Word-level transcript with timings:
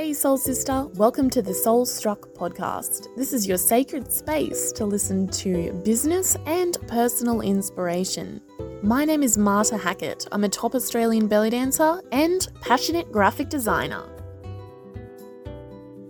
Hey, 0.00 0.14
Soul 0.14 0.38
Sister, 0.38 0.86
welcome 0.94 1.28
to 1.28 1.42
the 1.42 1.52
Sol 1.52 1.84
Struck 1.84 2.32
podcast. 2.32 3.14
This 3.18 3.34
is 3.34 3.46
your 3.46 3.58
sacred 3.58 4.10
space 4.10 4.72
to 4.72 4.86
listen 4.86 5.28
to 5.28 5.74
business 5.84 6.38
and 6.46 6.78
personal 6.88 7.42
inspiration. 7.42 8.40
My 8.82 9.04
name 9.04 9.22
is 9.22 9.36
Marta 9.36 9.76
Hackett. 9.76 10.26
I'm 10.32 10.44
a 10.44 10.48
top 10.48 10.74
Australian 10.74 11.28
belly 11.28 11.50
dancer 11.50 12.00
and 12.12 12.48
passionate 12.62 13.12
graphic 13.12 13.50
designer. 13.50 14.08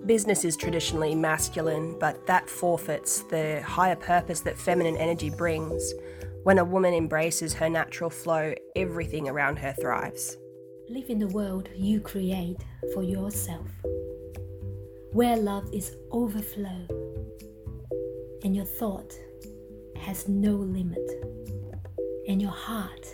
Business 0.06 0.44
is 0.44 0.56
traditionally 0.56 1.16
masculine, 1.16 1.98
but 1.98 2.24
that 2.28 2.48
forfeits 2.48 3.24
the 3.24 3.60
higher 3.62 3.96
purpose 3.96 4.38
that 4.42 4.56
feminine 4.56 4.98
energy 4.98 5.30
brings. 5.30 5.94
When 6.44 6.58
a 6.58 6.64
woman 6.64 6.94
embraces 6.94 7.54
her 7.54 7.68
natural 7.68 8.08
flow, 8.08 8.54
everything 8.76 9.28
around 9.28 9.56
her 9.58 9.74
thrives. 9.80 10.36
Live 10.92 11.08
in 11.08 11.20
the 11.20 11.28
world 11.28 11.68
you 11.76 12.00
create 12.00 12.56
for 12.92 13.04
yourself, 13.04 13.68
where 15.12 15.36
love 15.36 15.72
is 15.72 15.94
overflow 16.10 16.84
and 18.42 18.56
your 18.56 18.64
thought 18.64 19.14
has 20.00 20.26
no 20.26 20.50
limit 20.50 21.08
and 22.26 22.42
your 22.42 22.50
heart 22.50 23.06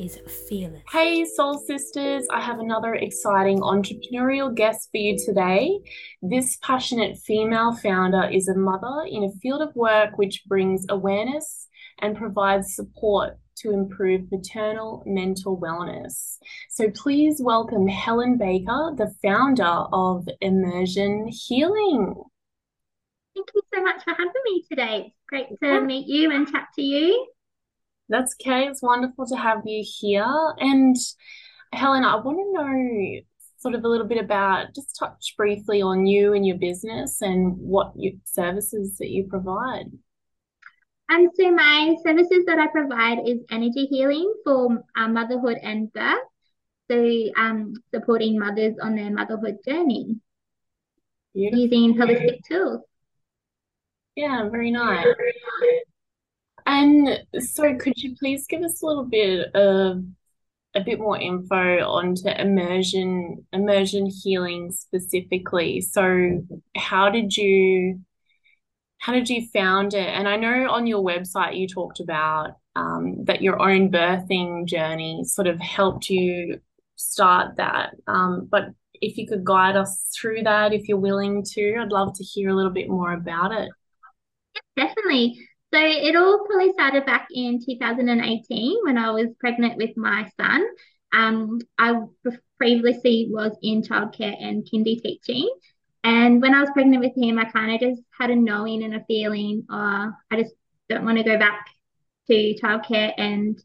is 0.00 0.18
fearless. 0.48 0.82
Hey, 0.90 1.24
Soul 1.24 1.58
Sisters, 1.58 2.26
I 2.28 2.40
have 2.40 2.58
another 2.58 2.96
exciting 2.96 3.60
entrepreneurial 3.60 4.52
guest 4.52 4.88
for 4.90 4.98
you 4.98 5.16
today. 5.16 5.78
This 6.22 6.58
passionate 6.60 7.18
female 7.18 7.72
founder 7.76 8.28
is 8.28 8.48
a 8.48 8.56
mother 8.56 9.06
in 9.08 9.22
a 9.22 9.30
field 9.40 9.62
of 9.62 9.76
work 9.76 10.18
which 10.18 10.42
brings 10.48 10.86
awareness 10.88 11.68
and 12.00 12.16
provides 12.16 12.74
support 12.74 13.38
to 13.62 13.72
improve 13.72 14.30
maternal 14.30 15.02
mental 15.06 15.58
wellness. 15.58 16.38
So 16.68 16.90
please 16.90 17.40
welcome 17.42 17.86
Helen 17.88 18.38
Baker, 18.38 18.92
the 18.96 19.14
founder 19.22 19.64
of 19.64 20.28
Immersion 20.40 21.28
Healing. 21.28 22.14
Thank 23.34 23.48
you 23.54 23.62
so 23.74 23.82
much 23.82 24.02
for 24.04 24.10
having 24.10 24.32
me 24.44 24.64
today. 24.68 25.06
It's 25.06 25.26
great 25.28 25.48
to 25.62 25.80
meet 25.80 26.06
you 26.06 26.30
and 26.30 26.50
chat 26.50 26.68
to 26.76 26.82
you. 26.82 27.26
That's 28.08 28.34
okay. 28.40 28.66
It's 28.66 28.82
wonderful 28.82 29.26
to 29.26 29.36
have 29.36 29.62
you 29.64 29.84
here. 29.86 30.54
And 30.58 30.96
Helen, 31.72 32.04
I 32.04 32.16
want 32.16 32.38
to 32.38 32.52
know 32.52 33.20
sort 33.58 33.74
of 33.74 33.84
a 33.84 33.88
little 33.88 34.06
bit 34.06 34.22
about 34.22 34.74
just 34.74 34.96
touch 34.98 35.34
briefly 35.36 35.82
on 35.82 36.06
you 36.06 36.32
and 36.32 36.46
your 36.46 36.56
business 36.56 37.20
and 37.20 37.56
what 37.58 37.92
your 37.94 38.14
services 38.24 38.96
that 38.98 39.10
you 39.10 39.26
provide. 39.28 39.86
Um, 41.10 41.28
so 41.34 41.50
my 41.50 41.96
services 42.04 42.44
that 42.46 42.58
I 42.58 42.68
provide 42.68 43.26
is 43.26 43.40
energy 43.50 43.86
healing 43.86 44.32
for 44.44 44.84
uh, 44.96 45.08
motherhood 45.08 45.58
and 45.62 45.92
birth. 45.92 46.18
So 46.88 47.30
um, 47.36 47.74
supporting 47.92 48.38
mothers 48.38 48.76
on 48.80 48.94
their 48.94 49.10
motherhood 49.10 49.58
journey 49.66 50.20
using 51.34 51.94
holistic 51.94 52.44
tools. 52.48 52.82
Yeah, 54.14 54.48
very 54.50 54.70
nice. 54.70 55.06
And 56.66 57.20
so 57.40 57.76
could 57.76 57.94
you 57.96 58.14
please 58.16 58.46
give 58.46 58.62
us 58.62 58.82
a 58.82 58.86
little 58.86 59.04
bit 59.04 59.54
of 59.54 60.04
a 60.74 60.80
bit 60.80 61.00
more 61.00 61.18
info 61.18 61.78
onto 61.84 62.28
immersion 62.28 63.44
immersion 63.52 64.06
healing 64.06 64.70
specifically. 64.70 65.80
So 65.80 66.44
how 66.76 67.10
did 67.10 67.36
you 67.36 68.00
how 69.00 69.14
did 69.14 69.30
you 69.30 69.48
found 69.48 69.94
it? 69.94 70.06
And 70.06 70.28
I 70.28 70.36
know 70.36 70.70
on 70.70 70.86
your 70.86 71.02
website 71.02 71.58
you 71.58 71.66
talked 71.66 72.00
about 72.00 72.58
um, 72.76 73.24
that 73.24 73.40
your 73.40 73.60
own 73.60 73.90
birthing 73.90 74.66
journey 74.66 75.24
sort 75.24 75.46
of 75.46 75.58
helped 75.58 76.10
you 76.10 76.60
start 76.96 77.56
that. 77.56 77.94
Um, 78.06 78.46
but 78.50 78.74
if 78.92 79.16
you 79.16 79.26
could 79.26 79.42
guide 79.42 79.74
us 79.74 80.06
through 80.14 80.42
that, 80.42 80.74
if 80.74 80.86
you're 80.86 80.98
willing 80.98 81.42
to, 81.54 81.76
I'd 81.80 81.90
love 81.92 82.12
to 82.16 82.22
hear 82.22 82.50
a 82.50 82.54
little 82.54 82.72
bit 82.72 82.90
more 82.90 83.14
about 83.14 83.52
it. 83.52 83.70
Definitely. 84.76 85.48
So 85.72 85.80
it 85.80 86.14
all 86.14 86.44
probably 86.46 86.72
started 86.74 87.06
back 87.06 87.28
in 87.32 87.58
2018 87.64 88.80
when 88.84 88.98
I 88.98 89.12
was 89.12 89.28
pregnant 89.38 89.78
with 89.78 89.96
my 89.96 90.28
son. 90.38 90.62
Um, 91.14 91.58
I 91.78 92.00
previously 92.58 93.28
was 93.30 93.56
in 93.62 93.80
childcare 93.80 94.36
and 94.38 94.62
kindy 94.70 95.02
teaching. 95.02 95.48
And 96.02 96.40
when 96.40 96.54
I 96.54 96.60
was 96.60 96.70
pregnant 96.70 97.02
with 97.02 97.16
him, 97.16 97.38
I 97.38 97.44
kind 97.44 97.74
of 97.74 97.80
just 97.80 98.02
had 98.18 98.30
a 98.30 98.36
knowing 98.36 98.82
and 98.82 98.94
a 98.94 99.04
feeling, 99.04 99.66
oh, 99.70 100.12
I 100.30 100.36
just 100.42 100.54
don't 100.88 101.04
want 101.04 101.18
to 101.18 101.24
go 101.24 101.38
back 101.38 101.66
to 102.28 102.54
childcare. 102.62 103.12
And 103.18 103.58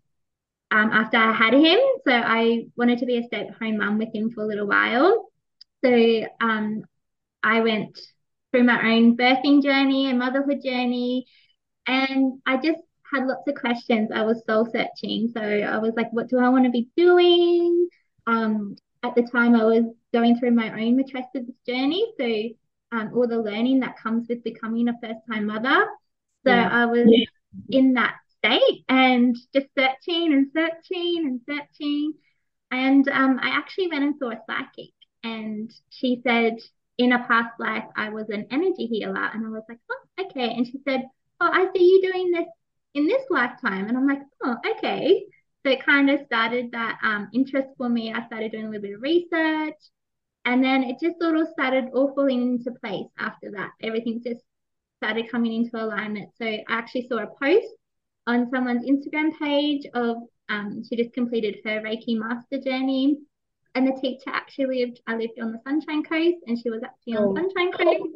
um, 0.71 0.91
after 0.91 1.17
I 1.17 1.31
had 1.31 1.53
him, 1.53 1.79
so 2.05 2.11
I 2.11 2.65
wanted 2.75 2.99
to 2.99 3.05
be 3.05 3.17
a 3.17 3.23
stay 3.23 3.47
at 3.47 3.55
home 3.55 3.77
mum 3.77 3.97
with 3.97 4.13
him 4.13 4.31
for 4.31 4.43
a 4.43 4.47
little 4.47 4.67
while. 4.67 5.29
So 5.83 6.25
um, 6.41 6.83
I 7.43 7.61
went 7.61 7.97
through 8.51 8.63
my 8.63 8.93
own 8.93 9.15
birthing 9.15 9.63
journey 9.63 10.09
and 10.09 10.19
motherhood 10.19 10.61
journey. 10.63 11.27
And 11.87 12.41
I 12.45 12.57
just 12.57 12.79
had 13.13 13.27
lots 13.27 13.47
of 13.47 13.55
questions. 13.55 14.09
I 14.13 14.23
was 14.23 14.43
soul 14.45 14.65
searching. 14.65 15.31
So 15.33 15.41
I 15.41 15.77
was 15.77 15.93
like, 15.95 16.11
what 16.11 16.27
do 16.27 16.39
I 16.39 16.49
want 16.49 16.65
to 16.65 16.71
be 16.71 16.89
doing? 16.97 17.87
Um, 18.27 18.75
at 19.03 19.13
the 19.15 19.23
time, 19.23 19.55
I 19.55 19.63
was 19.63 19.85
going 20.17 20.33
through 20.37 20.51
my 20.51 20.69
own 20.81 20.93
matrescence 20.99 21.53
journey. 21.67 22.03
So 22.19 22.97
um, 22.97 23.11
all 23.15 23.27
the 23.27 23.41
learning 23.49 23.81
that 23.81 23.99
comes 24.03 24.27
with 24.29 24.43
becoming 24.43 24.87
a 24.87 24.93
first 25.01 25.21
time 25.29 25.45
mother. 25.53 25.79
So 26.45 26.53
yeah. 26.53 26.69
I 26.71 26.85
was 26.85 27.05
yeah. 27.07 27.79
in 27.79 27.93
that 27.99 28.15
state 28.37 28.85
and 28.87 29.35
just 29.53 29.67
searching 29.77 30.33
and 30.35 30.47
searching 30.55 31.17
and 31.27 31.41
searching. 31.49 32.13
And 32.71 33.07
um, 33.09 33.39
I 33.41 33.49
actually 33.59 33.89
went 33.89 34.03
and 34.03 34.15
saw 34.19 34.29
a 34.31 34.39
psychic, 34.47 34.93
and 35.23 35.71
she 35.89 36.21
said, 36.25 36.55
in 36.97 37.11
a 37.11 37.25
past 37.27 37.53
life, 37.59 37.83
I 37.95 38.09
was 38.09 38.27
an 38.29 38.47
energy 38.51 38.85
healer. 38.87 39.29
And 39.33 39.45
I 39.45 39.49
was 39.49 39.63
like, 39.67 39.79
oh, 39.91 40.25
okay. 40.25 40.49
And 40.55 40.65
she 40.65 40.79
said, 40.87 41.01
oh, 41.41 41.49
I 41.51 41.67
see 41.73 41.83
you 41.83 42.11
doing 42.11 42.31
this 42.31 42.47
in 42.93 43.05
this 43.05 43.23
lifetime. 43.29 43.87
And 43.87 43.97
I'm 43.97 44.07
like, 44.07 44.21
oh, 44.43 44.55
okay. 44.71 45.25
So 45.63 45.71
it 45.71 45.85
kind 45.85 46.09
of 46.09 46.25
started 46.25 46.71
that 46.71 46.99
um, 47.03 47.29
interest 47.33 47.69
for 47.77 47.89
me. 47.89 48.13
I 48.13 48.25
started 48.27 48.51
doing 48.51 48.65
a 48.65 48.69
little 48.69 48.81
bit 48.81 48.95
of 48.95 49.01
research. 49.01 49.81
And 50.45 50.63
then 50.63 50.83
it 50.83 50.97
just 51.01 51.19
sort 51.19 51.37
of 51.37 51.47
started 51.47 51.85
all 51.93 52.13
falling 52.13 52.41
into 52.41 52.71
place 52.79 53.07
after 53.17 53.51
that. 53.51 53.71
Everything 53.81 54.21
just 54.23 54.41
started 54.97 55.29
coming 55.29 55.53
into 55.53 55.83
alignment. 55.83 56.29
So 56.37 56.45
I 56.45 56.63
actually 56.69 57.07
saw 57.07 57.17
a 57.17 57.27
post 57.27 57.67
on 58.27 58.49
someone's 58.51 58.85
Instagram 58.85 59.37
page 59.37 59.85
of 59.93 60.17
um, 60.47 60.83
she 60.87 60.95
just 60.95 61.13
completed 61.13 61.57
her 61.65 61.81
Reiki 61.81 62.17
master 62.17 62.59
journey. 62.59 63.17
And 63.73 63.87
the 63.87 63.99
teacher 63.99 64.29
actually 64.29 64.85
lived, 64.85 65.01
I 65.07 65.15
lived 65.15 65.39
on 65.41 65.51
the 65.51 65.59
Sunshine 65.65 66.03
Coast 66.03 66.37
and 66.47 66.57
she 66.57 66.69
was 66.69 66.81
actually 66.83 67.17
on 67.17 67.23
oh. 67.23 67.35
Sunshine 67.35 67.71
Coast. 67.71 68.09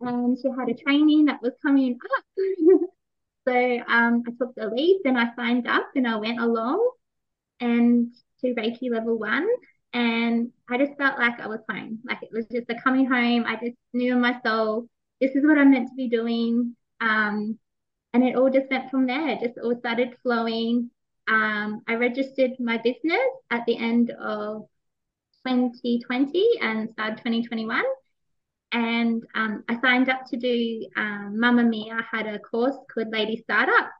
And 0.00 0.38
she 0.38 0.48
had 0.56 0.68
a 0.68 0.74
training 0.74 1.26
that 1.26 1.42
was 1.42 1.52
coming 1.60 1.98
up. 2.04 2.24
so 3.48 3.78
um, 3.88 4.22
I 4.26 4.30
took 4.38 4.54
the 4.54 4.68
lead 4.68 5.02
and 5.04 5.18
I 5.18 5.34
signed 5.34 5.66
up 5.66 5.88
and 5.96 6.06
I 6.06 6.16
went 6.16 6.40
along 6.40 6.88
and 7.60 8.14
to 8.40 8.54
Reiki 8.54 8.90
level 8.90 9.18
one 9.18 9.48
and 9.92 10.50
I 10.68 10.78
just 10.78 10.96
felt 10.98 11.18
like 11.18 11.40
I 11.40 11.46
was 11.46 11.60
home. 11.70 12.00
Like 12.04 12.22
it 12.22 12.30
was 12.32 12.46
just 12.52 12.70
a 12.70 12.80
coming 12.82 13.06
home. 13.06 13.44
I 13.46 13.56
just 13.56 13.76
knew 13.92 14.12
in 14.12 14.20
my 14.20 14.40
soul, 14.44 14.86
this 15.20 15.34
is 15.34 15.44
what 15.44 15.58
I'm 15.58 15.70
meant 15.70 15.88
to 15.88 15.94
be 15.94 16.08
doing. 16.08 16.76
Um, 17.00 17.58
and 18.12 18.24
it 18.24 18.36
all 18.36 18.50
just 18.50 18.70
went 18.70 18.90
from 18.90 19.06
there. 19.06 19.28
It 19.28 19.40
just 19.40 19.58
all 19.58 19.76
started 19.78 20.16
flowing. 20.22 20.90
Um, 21.28 21.82
I 21.86 21.94
registered 21.94 22.52
my 22.58 22.78
business 22.78 23.28
at 23.50 23.64
the 23.66 23.76
end 23.76 24.10
of 24.10 24.66
2020 25.46 26.58
and 26.60 26.90
started 26.92 27.18
2021. 27.18 27.82
And 28.72 29.22
um, 29.34 29.64
I 29.68 29.80
signed 29.80 30.10
up 30.10 30.26
to 30.26 30.36
do 30.36 30.86
um, 30.96 31.38
Mamamia 31.38 32.02
had 32.10 32.26
a 32.26 32.38
course 32.38 32.76
called 32.92 33.08
Lady 33.10 33.40
Startup. 33.42 33.90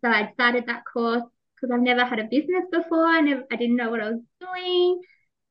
So 0.00 0.08
I 0.10 0.30
started 0.34 0.66
that 0.66 0.82
course 0.92 1.22
because 1.54 1.72
I've 1.72 1.82
never 1.82 2.04
had 2.04 2.18
a 2.18 2.24
business 2.24 2.64
before. 2.70 3.06
I 3.06 3.20
never, 3.20 3.44
I 3.50 3.56
didn't 3.56 3.76
know 3.76 3.90
what 3.90 4.00
I 4.00 4.10
was 4.10 4.20
doing. 4.40 5.00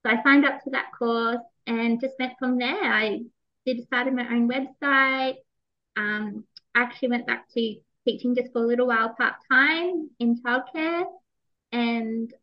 I 0.07 0.21
signed 0.23 0.45
up 0.45 0.63
to 0.63 0.69
that 0.71 0.91
course 0.97 1.41
and 1.65 2.01
just 2.01 2.15
went 2.19 2.33
from 2.39 2.57
there. 2.57 2.83
I 2.83 3.21
did 3.65 3.85
started 3.85 4.13
my 4.13 4.27
own 4.27 4.49
website. 4.49 5.35
Um, 5.95 6.45
actually 6.75 7.09
went 7.09 7.27
back 7.27 7.47
to 7.53 7.75
teaching 8.05 8.35
just 8.35 8.53
for 8.53 8.63
a 8.63 8.67
little 8.67 8.87
while 8.87 9.09
part 9.09 9.35
time 9.51 10.09
in 10.19 10.41
childcare, 10.41 11.05
and 11.71 12.33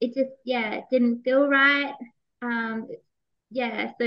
it 0.00 0.14
just 0.14 0.32
yeah 0.44 0.74
it 0.74 0.84
didn't 0.90 1.22
feel 1.22 1.48
right. 1.48 1.94
Um, 2.42 2.88
yeah, 3.50 3.92
so 4.00 4.04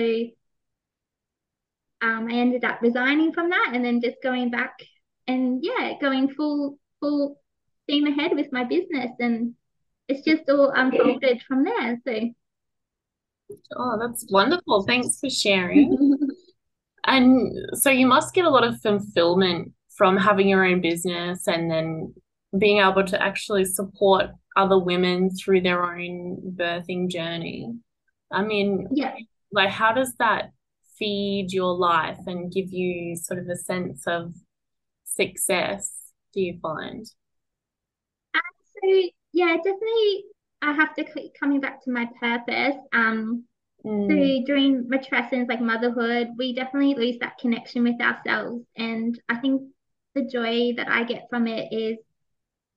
um, 2.02 2.28
I 2.30 2.34
ended 2.34 2.64
up 2.64 2.82
resigning 2.82 3.34
from 3.34 3.50
that 3.50 3.72
and 3.74 3.84
then 3.84 4.02
just 4.02 4.18
going 4.24 4.50
back 4.50 4.80
and 5.28 5.64
yeah, 5.64 5.94
going 6.00 6.34
full 6.34 6.80
full 7.00 7.40
steam 7.84 8.06
ahead 8.08 8.32
with 8.34 8.52
my 8.52 8.64
business 8.64 9.12
and 9.20 9.56
it's 10.08 10.26
just 10.26 10.50
all 10.50 10.72
unfolded 10.76 11.42
from 11.48 11.64
there. 11.64 12.02
So 12.06 12.34
Oh, 13.76 13.98
that's 14.00 14.26
wonderful. 14.30 14.84
Thanks 14.84 15.20
for 15.20 15.30
sharing. 15.30 16.18
and 17.06 17.52
so 17.74 17.90
you 17.90 18.08
must 18.08 18.34
get 18.34 18.46
a 18.46 18.50
lot 18.50 18.64
of 18.64 18.82
fulfillment 18.82 19.74
from 19.96 20.18
having 20.18 20.50
your 20.50 20.66
own 20.66 20.82
business 20.82 21.48
and 21.48 21.70
then 21.70 22.14
being 22.58 22.80
able 22.80 23.06
to 23.06 23.22
actually 23.22 23.66
support 23.66 24.32
other 24.56 24.78
women 24.78 25.30
through 25.30 25.62
their 25.62 25.84
own 25.84 26.54
birthing 26.56 27.10
journey. 27.10 27.74
I 28.32 28.44
mean, 28.44 28.88
yeah. 28.92 29.16
like 29.52 29.70
how 29.70 29.94
does 29.94 30.14
that 30.20 30.52
feed 30.98 31.52
your 31.52 31.74
life 31.74 32.20
and 32.28 32.52
give 32.52 32.72
you 32.72 33.16
sort 33.16 33.40
of 33.40 33.48
a 33.48 33.56
sense 33.56 34.06
of 34.08 34.34
success, 35.04 36.12
do 36.34 36.42
you 36.42 36.60
find? 36.62 37.06
Um, 38.36 38.42
so 38.74 39.10
yeah, 39.34 39.56
definitely 39.56 40.26
I 40.62 40.74
have 40.74 40.94
to 40.96 41.04
keep 41.04 41.34
coming 41.40 41.60
back 41.60 41.84
to 41.84 41.92
my 41.92 42.08
purpose. 42.20 42.76
Um, 42.94 43.46
mm. 43.86 44.08
so 44.08 44.46
during 44.46 44.86
matrescence, 44.86 45.50
like 45.50 45.62
motherhood, 45.62 46.30
we 46.38 46.54
definitely 46.54 46.96
lose 46.96 47.20
that 47.20 47.38
connection 47.40 47.84
with 47.84 48.00
ourselves. 48.02 48.64
And 48.78 49.20
I 49.28 49.38
think 49.38 49.64
the 50.14 50.24
joy 50.24 50.74
that 50.78 50.88
I 50.90 51.04
get 51.04 51.28
from 51.30 51.48
it 51.48 51.72
is 51.72 51.98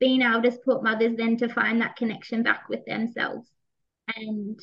being 0.01 0.23
able 0.23 0.43
to 0.43 0.51
support 0.51 0.83
mothers 0.83 1.17
then 1.17 1.37
to 1.39 1.49
find 1.49 1.81
that 1.81 1.97
connection 1.97 2.43
back 2.43 2.69
with 2.69 2.85
themselves 2.85 3.49
and 4.17 4.59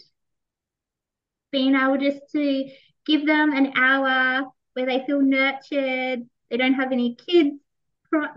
being 1.52 1.76
able 1.76 1.98
just 1.98 2.22
to 2.32 2.70
give 3.06 3.26
them 3.26 3.52
an 3.54 3.74
hour 3.76 4.48
where 4.74 4.86
they 4.86 5.04
feel 5.06 5.22
nurtured 5.22 6.28
they 6.50 6.58
don't 6.58 6.76
have 6.76 6.92
any 6.92 7.16
kids 7.16 7.56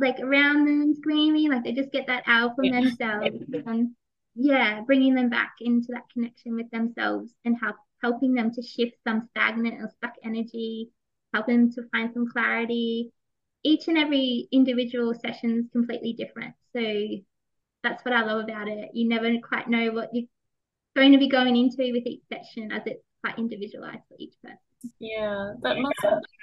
like 0.00 0.20
around 0.20 0.66
them 0.66 0.94
screaming 0.94 1.50
like 1.50 1.64
they 1.64 1.72
just 1.72 1.92
get 1.92 2.06
that 2.06 2.22
hour 2.26 2.54
from 2.54 2.64
yeah. 2.64 2.80
themselves 2.80 3.28
and 3.66 3.94
yeah 4.34 4.80
bringing 4.82 5.14
them 5.14 5.28
back 5.28 5.54
into 5.60 5.88
that 5.90 6.08
connection 6.12 6.54
with 6.56 6.70
themselves 6.70 7.32
and 7.44 7.56
help 7.60 7.76
helping 8.02 8.34
them 8.34 8.50
to 8.52 8.62
shift 8.62 8.96
some 9.06 9.28
stagnant 9.30 9.80
or 9.80 9.90
stuck 9.96 10.14
energy 10.24 10.90
helping 11.32 11.56
them 11.56 11.72
to 11.72 11.88
find 11.90 12.12
some 12.12 12.28
clarity 12.28 13.12
each 13.64 13.88
and 13.88 13.98
every 13.98 14.46
individual 14.52 15.14
session 15.14 15.58
is 15.58 15.70
completely 15.72 16.12
different. 16.12 16.54
So 16.76 16.82
that's 17.82 18.04
what 18.04 18.14
I 18.14 18.22
love 18.22 18.44
about 18.44 18.68
it. 18.68 18.90
You 18.92 19.08
never 19.08 19.30
quite 19.42 19.68
know 19.68 19.90
what 19.90 20.10
you're 20.12 20.28
going 20.94 21.12
to 21.12 21.18
be 21.18 21.28
going 21.28 21.56
into 21.56 21.90
with 21.92 22.06
each 22.06 22.22
session 22.30 22.70
as 22.70 22.82
it's 22.84 23.02
quite 23.24 23.38
individualized 23.38 24.02
for 24.08 24.16
each 24.18 24.34
person. 24.42 24.58
Yeah, 25.00 25.54
that 25.62 25.78
must 25.78 25.96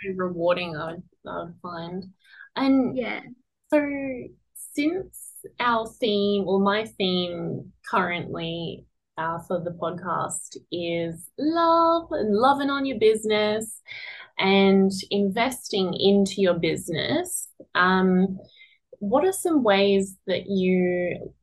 be 0.03 0.13
rewarding, 0.15 0.75
I 0.75 0.93
would, 0.93 1.03
I 1.27 1.43
would 1.43 1.55
find. 1.61 2.05
And 2.55 2.97
yeah, 2.97 3.21
so 3.69 3.87
since 4.73 5.30
our 5.59 5.87
theme 5.87 6.47
or 6.47 6.59
my 6.59 6.85
theme 6.85 7.71
currently 7.89 8.85
uh, 9.17 9.39
for 9.47 9.59
the 9.59 9.71
podcast 9.71 10.57
is 10.71 11.29
love 11.37 12.07
and 12.11 12.35
loving 12.35 12.69
on 12.69 12.85
your 12.85 12.99
business 12.99 13.81
and 14.39 14.91
investing 15.11 15.93
into 15.93 16.41
your 16.41 16.55
business, 16.55 17.49
um, 17.75 18.39
what 18.99 19.25
are 19.25 19.33
some 19.33 19.63
ways 19.63 20.17
that 20.27 20.47
you 20.47 21.33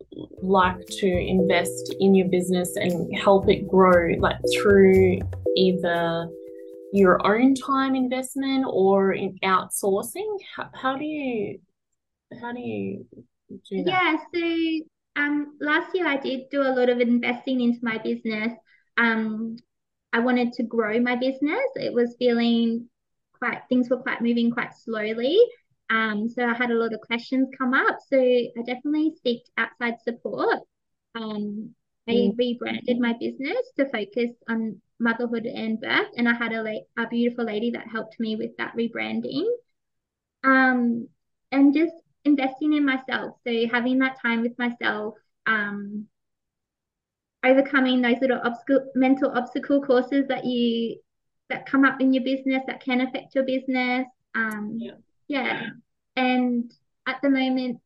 like 0.43 0.85
to 0.87 1.07
invest 1.07 1.95
in 2.01 2.15
your 2.15 2.29
business 2.29 2.77
and 2.77 3.17
help 3.17 3.49
it 3.49 3.69
grow, 3.69 4.15
like 4.19 4.39
through 4.57 5.19
either 5.57 6.29
your 6.93 7.25
own 7.27 7.55
time 7.55 7.95
investment 7.95 8.65
or 8.69 9.13
in 9.13 9.39
outsourcing? 9.45 10.39
How, 10.57 10.71
how 10.75 10.97
do 10.97 11.05
you 11.05 11.61
how 12.41 12.53
do 12.53 12.61
you 12.61 13.07
Yeah, 13.71 14.17
so 14.35 15.23
um, 15.23 15.57
last 15.61 15.95
year 15.95 16.07
I 16.07 16.17
did 16.17 16.49
do 16.51 16.63
a 16.63 16.75
lot 16.75 16.89
of 16.89 17.01
investing 17.01 17.61
into 17.61 17.81
my 17.83 17.99
business. 17.99 18.53
Um, 18.97 19.57
I 20.13 20.21
wanted 20.21 20.53
to 20.55 20.63
grow 20.63 21.01
my 21.01 21.17
business. 21.17 21.67
It 21.77 21.93
was 21.93 22.17
feeling 22.19 22.89
quite 23.39 23.63
things 23.69 23.89
were 23.89 23.99
quite 23.99 24.21
moving 24.21 24.51
quite 24.51 24.75
slowly. 24.75 25.39
Um, 25.91 26.29
so 26.29 26.45
I 26.45 26.55
had 26.55 26.71
a 26.71 26.75
lot 26.75 26.93
of 26.93 27.01
questions 27.01 27.49
come 27.57 27.75
up. 27.75 27.99
So 28.09 28.19
I 28.19 28.63
definitely 28.67 29.15
seeked 29.25 29.49
outside 29.57 30.01
support. 30.03 30.61
Um, 31.15 31.75
I 32.09 32.13
mm. 32.13 32.39
rebranded 32.39 32.99
my 32.99 33.15
business 33.19 33.71
to 33.77 33.89
focus 33.91 34.31
on 34.49 34.81
motherhood 34.99 35.47
and 35.47 35.81
birth, 35.81 36.09
and 36.17 36.29
I 36.29 36.35
had 36.35 36.53
a, 36.53 36.63
la- 36.63 37.05
a 37.05 37.09
beautiful 37.09 37.45
lady 37.45 37.71
that 37.73 37.87
helped 37.87 38.19
me 38.19 38.37
with 38.37 38.57
that 38.57 38.75
rebranding. 38.77 39.47
Um, 40.45 41.09
and 41.53 41.75
just 41.75 41.95
investing 42.29 42.75
in 42.75 42.85
myself. 42.85 43.37
So 43.47 43.53
having 43.73 43.99
that 43.99 44.21
time 44.21 44.43
with 44.43 44.59
myself, 44.59 45.15
um, 45.47 46.07
overcoming 47.45 48.03
those 48.03 48.21
little 48.21 48.41
obstacle, 48.45 48.91
mental 48.95 49.31
obstacle 49.31 49.81
courses 49.83 50.27
that 50.29 50.45
you 50.45 50.99
that 51.49 51.67
come 51.67 51.85
up 51.85 52.01
in 52.01 52.13
your 52.13 52.25
business 52.25 52.63
that 52.67 52.83
can 52.83 53.01
affect 53.01 53.35
your 53.35 53.45
business. 53.45 54.07
Um, 54.35 54.77
yeah. 54.79 54.93
yeah. 55.29 55.63
And 56.17 56.71
at 57.07 57.21
the 57.23 57.31
moment, 57.31 57.81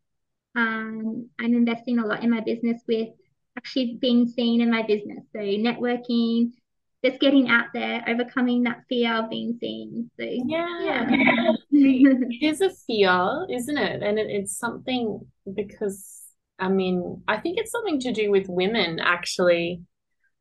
um, 0.56 1.28
I'm 1.40 1.54
investing 1.54 1.98
a 1.98 2.06
lot 2.06 2.24
in 2.24 2.30
my 2.30 2.40
business 2.40 2.82
with 2.88 3.10
actually 3.56 3.98
being 4.00 4.26
seen 4.26 4.60
in 4.60 4.70
my 4.70 4.82
business. 4.82 5.24
So 5.32 5.38
networking, 5.38 6.52
just 7.04 7.20
getting 7.20 7.48
out 7.48 7.66
there, 7.72 8.02
overcoming 8.08 8.64
that 8.64 8.82
fear 8.88 9.14
of 9.14 9.30
being 9.30 9.56
seen. 9.60 10.10
So 10.18 10.26
yeah, 10.26 10.80
yeah. 10.82 11.52
it 12.31 12.43
is 12.43 12.61
a 12.61 12.70
fear, 12.70 13.46
isn't 13.50 13.79
it? 13.79 14.02
And 14.02 14.19
it, 14.19 14.26
it's 14.29 14.56
something 14.56 15.20
because 15.55 16.23
I 16.58 16.69
mean, 16.69 17.23
I 17.26 17.38
think 17.38 17.58
it's 17.58 17.73
something 17.73 17.99
to 18.00 18.12
do 18.12 18.31
with 18.31 18.46
women 18.49 19.00
actually. 19.00 19.82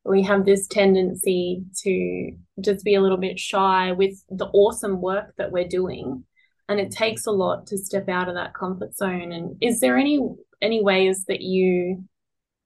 We 0.04 0.22
have 0.22 0.44
this 0.44 0.68
tendency 0.68 1.64
to 1.82 2.32
just 2.60 2.84
be 2.84 2.94
a 2.94 3.00
little 3.00 3.16
bit 3.18 3.38
shy 3.38 3.92
with 3.92 4.22
the 4.28 4.46
awesome 4.46 5.00
work 5.00 5.34
that 5.38 5.52
we're 5.52 5.66
doing. 5.66 6.24
And 6.68 6.78
it 6.78 6.92
takes 6.92 7.26
a 7.26 7.32
lot 7.32 7.66
to 7.68 7.78
step 7.78 8.08
out 8.08 8.28
of 8.28 8.34
that 8.34 8.54
comfort 8.54 8.96
zone. 8.96 9.32
And 9.32 9.56
is 9.60 9.80
there 9.80 9.96
any 9.96 10.20
any 10.60 10.82
ways 10.82 11.24
that 11.26 11.40
you 11.40 12.04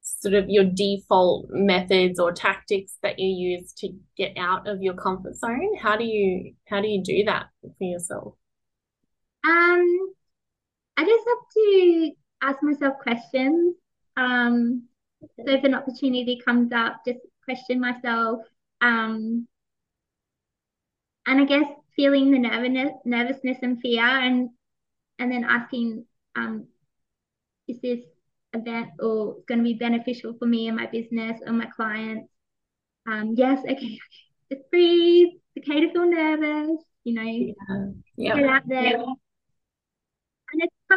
sort 0.03 0.35
of 0.35 0.49
your 0.49 0.65
default 0.65 1.47
methods 1.51 2.19
or 2.21 2.33
tactics 2.33 2.99
that 3.03 3.19
you 3.19 3.29
use 3.29 3.73
to 3.79 3.89
get 4.17 4.37
out 4.37 4.69
of 4.69 4.83
your 4.83 4.95
comfort 4.95 5.35
zone? 5.37 5.77
How 5.81 5.97
do 5.97 6.05
you 6.05 6.55
how 6.67 6.81
do 6.83 6.89
you 6.89 7.03
do 7.03 7.25
that 7.25 7.47
for 7.63 7.85
yourself 7.85 8.35
um 9.47 10.15
i 10.97 11.05
just 11.05 11.27
have 11.29 11.49
to 11.53 12.11
ask 12.43 12.63
myself 12.63 12.95
questions 13.03 13.75
um 14.17 14.83
so 15.21 15.51
if 15.53 15.65
an 15.65 15.75
opportunity 15.75 16.41
comes 16.45 16.73
up, 16.73 17.01
just 17.07 17.21
question 17.45 17.81
myself. 17.81 18.41
Um, 18.81 19.47
and 21.27 21.41
I 21.41 21.45
guess 21.45 21.67
feeling 21.95 22.31
the 22.31 22.39
nervousness, 22.39 22.93
nervousness 23.05 23.59
and 23.63 23.81
fear, 23.81 24.05
and 24.05 24.51
and 25.19 25.33
then 25.33 25.45
asking, 25.45 26.05
um, 26.37 26.67
is 27.69 27.81
this 27.81 28.01
event 28.53 28.91
or 29.01 29.37
going 29.49 29.59
to 29.59 29.65
be 29.65 29.75
beneficial 29.75 30.35
for 30.39 30.47
me 30.47 30.69
and 30.69 30.77
my 30.77 30.87
business 30.87 31.41
or 31.47 31.53
my 31.53 31.67
clients? 31.67 32.29
Um, 33.07 33.35
yes, 33.37 33.61
okay, 33.65 33.73
okay. 33.73 33.99
just 34.53 34.71
breathe. 34.71 35.29
It's 35.55 35.69
okay 35.69 35.81
to 35.81 35.93
feel 35.93 36.09
nervous. 36.09 36.83
You 37.05 37.15
know, 37.15 37.23
yeah. 37.23 37.55
Yeah. 38.17 38.35
get 38.35 38.45
out 38.45 38.69
there. 38.69 38.83
Yeah. 38.83 39.05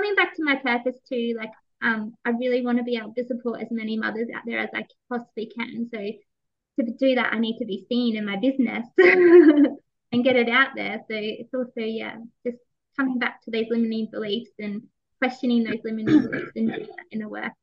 Coming 0.09 0.25
back 0.25 0.35
to 0.35 0.43
my 0.43 0.55
purpose 0.55 0.99
too. 1.07 1.35
Like 1.37 1.51
um, 1.81 2.13
I 2.25 2.31
really 2.31 2.65
want 2.65 2.77
to 2.77 2.83
be 2.83 2.97
able 2.97 3.13
to 3.13 3.25
support 3.25 3.61
as 3.61 3.67
many 3.69 3.97
mothers 3.97 4.27
out 4.35 4.43
there 4.45 4.59
as 4.59 4.69
I 4.73 4.85
possibly 5.09 5.51
can. 5.55 5.89
So 5.93 5.99
to 5.99 6.91
do 6.91 7.15
that, 7.15 7.33
I 7.33 7.39
need 7.39 7.57
to 7.59 7.65
be 7.65 7.85
seen 7.89 8.15
in 8.15 8.25
my 8.25 8.37
business 8.37 8.87
and 8.97 10.23
get 10.23 10.35
it 10.35 10.49
out 10.49 10.69
there. 10.75 10.97
So 10.99 11.15
it's 11.15 11.53
also, 11.53 11.81
yeah, 11.81 12.15
just 12.45 12.57
coming 12.97 13.19
back 13.19 13.41
to 13.43 13.51
those 13.51 13.65
limiting 13.69 14.07
beliefs 14.11 14.51
and 14.59 14.83
questioning 15.19 15.63
those 15.63 15.79
limiting 15.83 16.21
beliefs 16.29 16.51
and 16.55 16.69
doing 16.69 16.87
that 16.87 17.05
inner 17.11 17.29
work. 17.29 17.53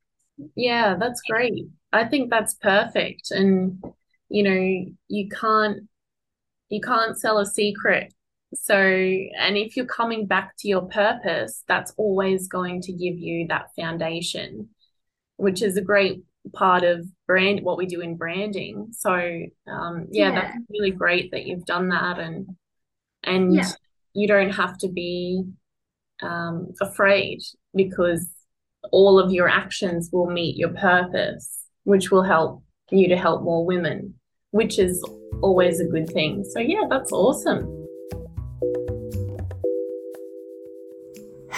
Yeah, 0.54 0.96
that's 0.98 1.20
great. 1.22 1.66
I 1.92 2.04
think 2.04 2.30
that's 2.30 2.54
perfect. 2.54 3.30
And 3.30 3.82
you 4.28 4.42
know, 4.42 4.94
you 5.08 5.28
can't 5.28 5.88
you 6.68 6.80
can't 6.80 7.18
sell 7.18 7.38
a 7.38 7.46
secret 7.46 8.12
so, 8.54 8.76
and 8.76 9.56
if 9.56 9.76
you're 9.76 9.86
coming 9.86 10.26
back 10.26 10.54
to 10.58 10.68
your 10.68 10.82
purpose, 10.82 11.64
that's 11.66 11.92
always 11.96 12.48
going 12.48 12.80
to 12.82 12.92
give 12.92 13.18
you 13.18 13.46
that 13.48 13.70
foundation, 13.76 14.68
which 15.36 15.62
is 15.62 15.76
a 15.76 15.82
great 15.82 16.22
part 16.52 16.84
of 16.84 17.06
brand 17.26 17.60
what 17.62 17.76
we 17.76 17.86
do 17.86 18.00
in 18.00 18.16
branding. 18.16 18.88
So, 18.92 19.12
um, 19.66 20.06
yeah, 20.10 20.28
yeah. 20.28 20.34
that's 20.34 20.58
really 20.70 20.92
great 20.92 21.32
that 21.32 21.46
you've 21.46 21.66
done 21.66 21.88
that, 21.88 22.18
and 22.18 22.56
and 23.24 23.54
yeah. 23.54 23.70
you 24.14 24.28
don't 24.28 24.50
have 24.50 24.78
to 24.78 24.88
be 24.88 25.44
um, 26.22 26.72
afraid 26.80 27.40
because 27.74 28.28
all 28.92 29.18
of 29.18 29.32
your 29.32 29.48
actions 29.48 30.10
will 30.12 30.30
meet 30.30 30.56
your 30.56 30.72
purpose, 30.72 31.64
which 31.82 32.12
will 32.12 32.22
help 32.22 32.62
you 32.90 33.08
to 33.08 33.16
help 33.16 33.42
more 33.42 33.66
women, 33.66 34.14
which 34.52 34.78
is 34.78 35.04
always 35.42 35.80
a 35.80 35.86
good 35.86 36.08
thing. 36.08 36.44
So, 36.44 36.60
yeah, 36.60 36.82
that's 36.88 37.10
awesome. 37.10 37.75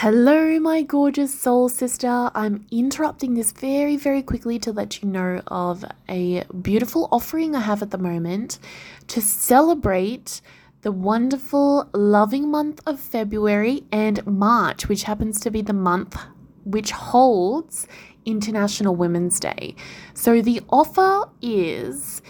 Hello, 0.03 0.61
my 0.61 0.83
gorgeous 0.83 1.37
soul 1.37 1.69
sister. 1.69 2.31
I'm 2.33 2.65
interrupting 2.71 3.35
this 3.35 3.51
very, 3.51 3.97
very 3.97 4.23
quickly 4.23 4.57
to 4.61 4.71
let 4.71 5.03
you 5.03 5.09
know 5.09 5.43
of 5.49 5.85
a 6.09 6.45
beautiful 6.63 7.09
offering 7.11 7.57
I 7.57 7.63
have 7.63 7.83
at 7.83 7.91
the 7.91 7.99
moment 7.99 8.61
to 9.09 9.21
celebrate 9.21 10.41
the 10.83 10.93
wonderful, 10.93 11.91
loving 11.93 12.49
month 12.49 12.81
of 12.87 13.01
February 13.01 13.83
and 13.91 14.25
March, 14.25 14.89
which 14.89 15.03
happens 15.03 15.41
to 15.41 15.51
be 15.51 15.63
the 15.63 15.73
month 15.73 16.17
which 16.65 16.93
holds 16.93 17.89
International 18.25 18.95
Women's 18.95 19.41
Day. 19.41 19.75
So 20.15 20.41
the 20.41 20.61
offer 20.71 21.29
is 21.43 22.23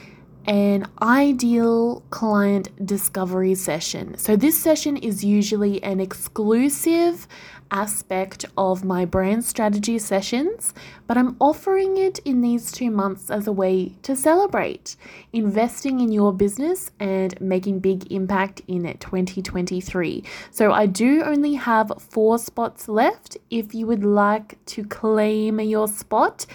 an 0.48 0.86
ideal 1.02 2.02
client 2.08 2.70
discovery 2.84 3.54
session. 3.54 4.16
So, 4.16 4.34
this 4.34 4.58
session 4.58 4.96
is 4.96 5.22
usually 5.22 5.82
an 5.82 6.00
exclusive 6.00 7.28
aspect 7.70 8.44
of 8.56 8.84
my 8.84 9.04
brand 9.04 9.44
strategy 9.44 9.98
sessions, 9.98 10.72
but 11.06 11.16
I'm 11.16 11.36
offering 11.40 11.96
it 11.96 12.18
in 12.20 12.40
these 12.40 12.72
two 12.72 12.90
months 12.90 13.30
as 13.30 13.46
a 13.46 13.52
way 13.52 13.94
to 14.02 14.16
celebrate 14.16 14.96
investing 15.32 16.00
in 16.00 16.10
your 16.12 16.32
business 16.32 16.90
and 16.98 17.40
making 17.40 17.78
big 17.80 18.10
impact 18.12 18.62
in 18.68 18.82
2023. 18.82 20.24
So 20.50 20.72
I 20.72 20.86
do 20.86 21.22
only 21.22 21.54
have 21.54 21.92
four 21.98 22.38
spots 22.38 22.88
left. 22.88 23.36
If 23.50 23.74
you 23.74 23.86
would 23.86 24.04
like 24.04 24.64
to 24.66 24.84
claim 24.84 25.60
your 25.60 25.88
spot, 25.88 26.46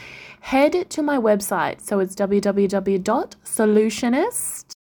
head 0.42 0.90
to 0.90 1.02
my 1.02 1.18
website. 1.18 1.82
So 1.82 2.00
it's 2.00 2.16
www.solutionist 2.16 4.74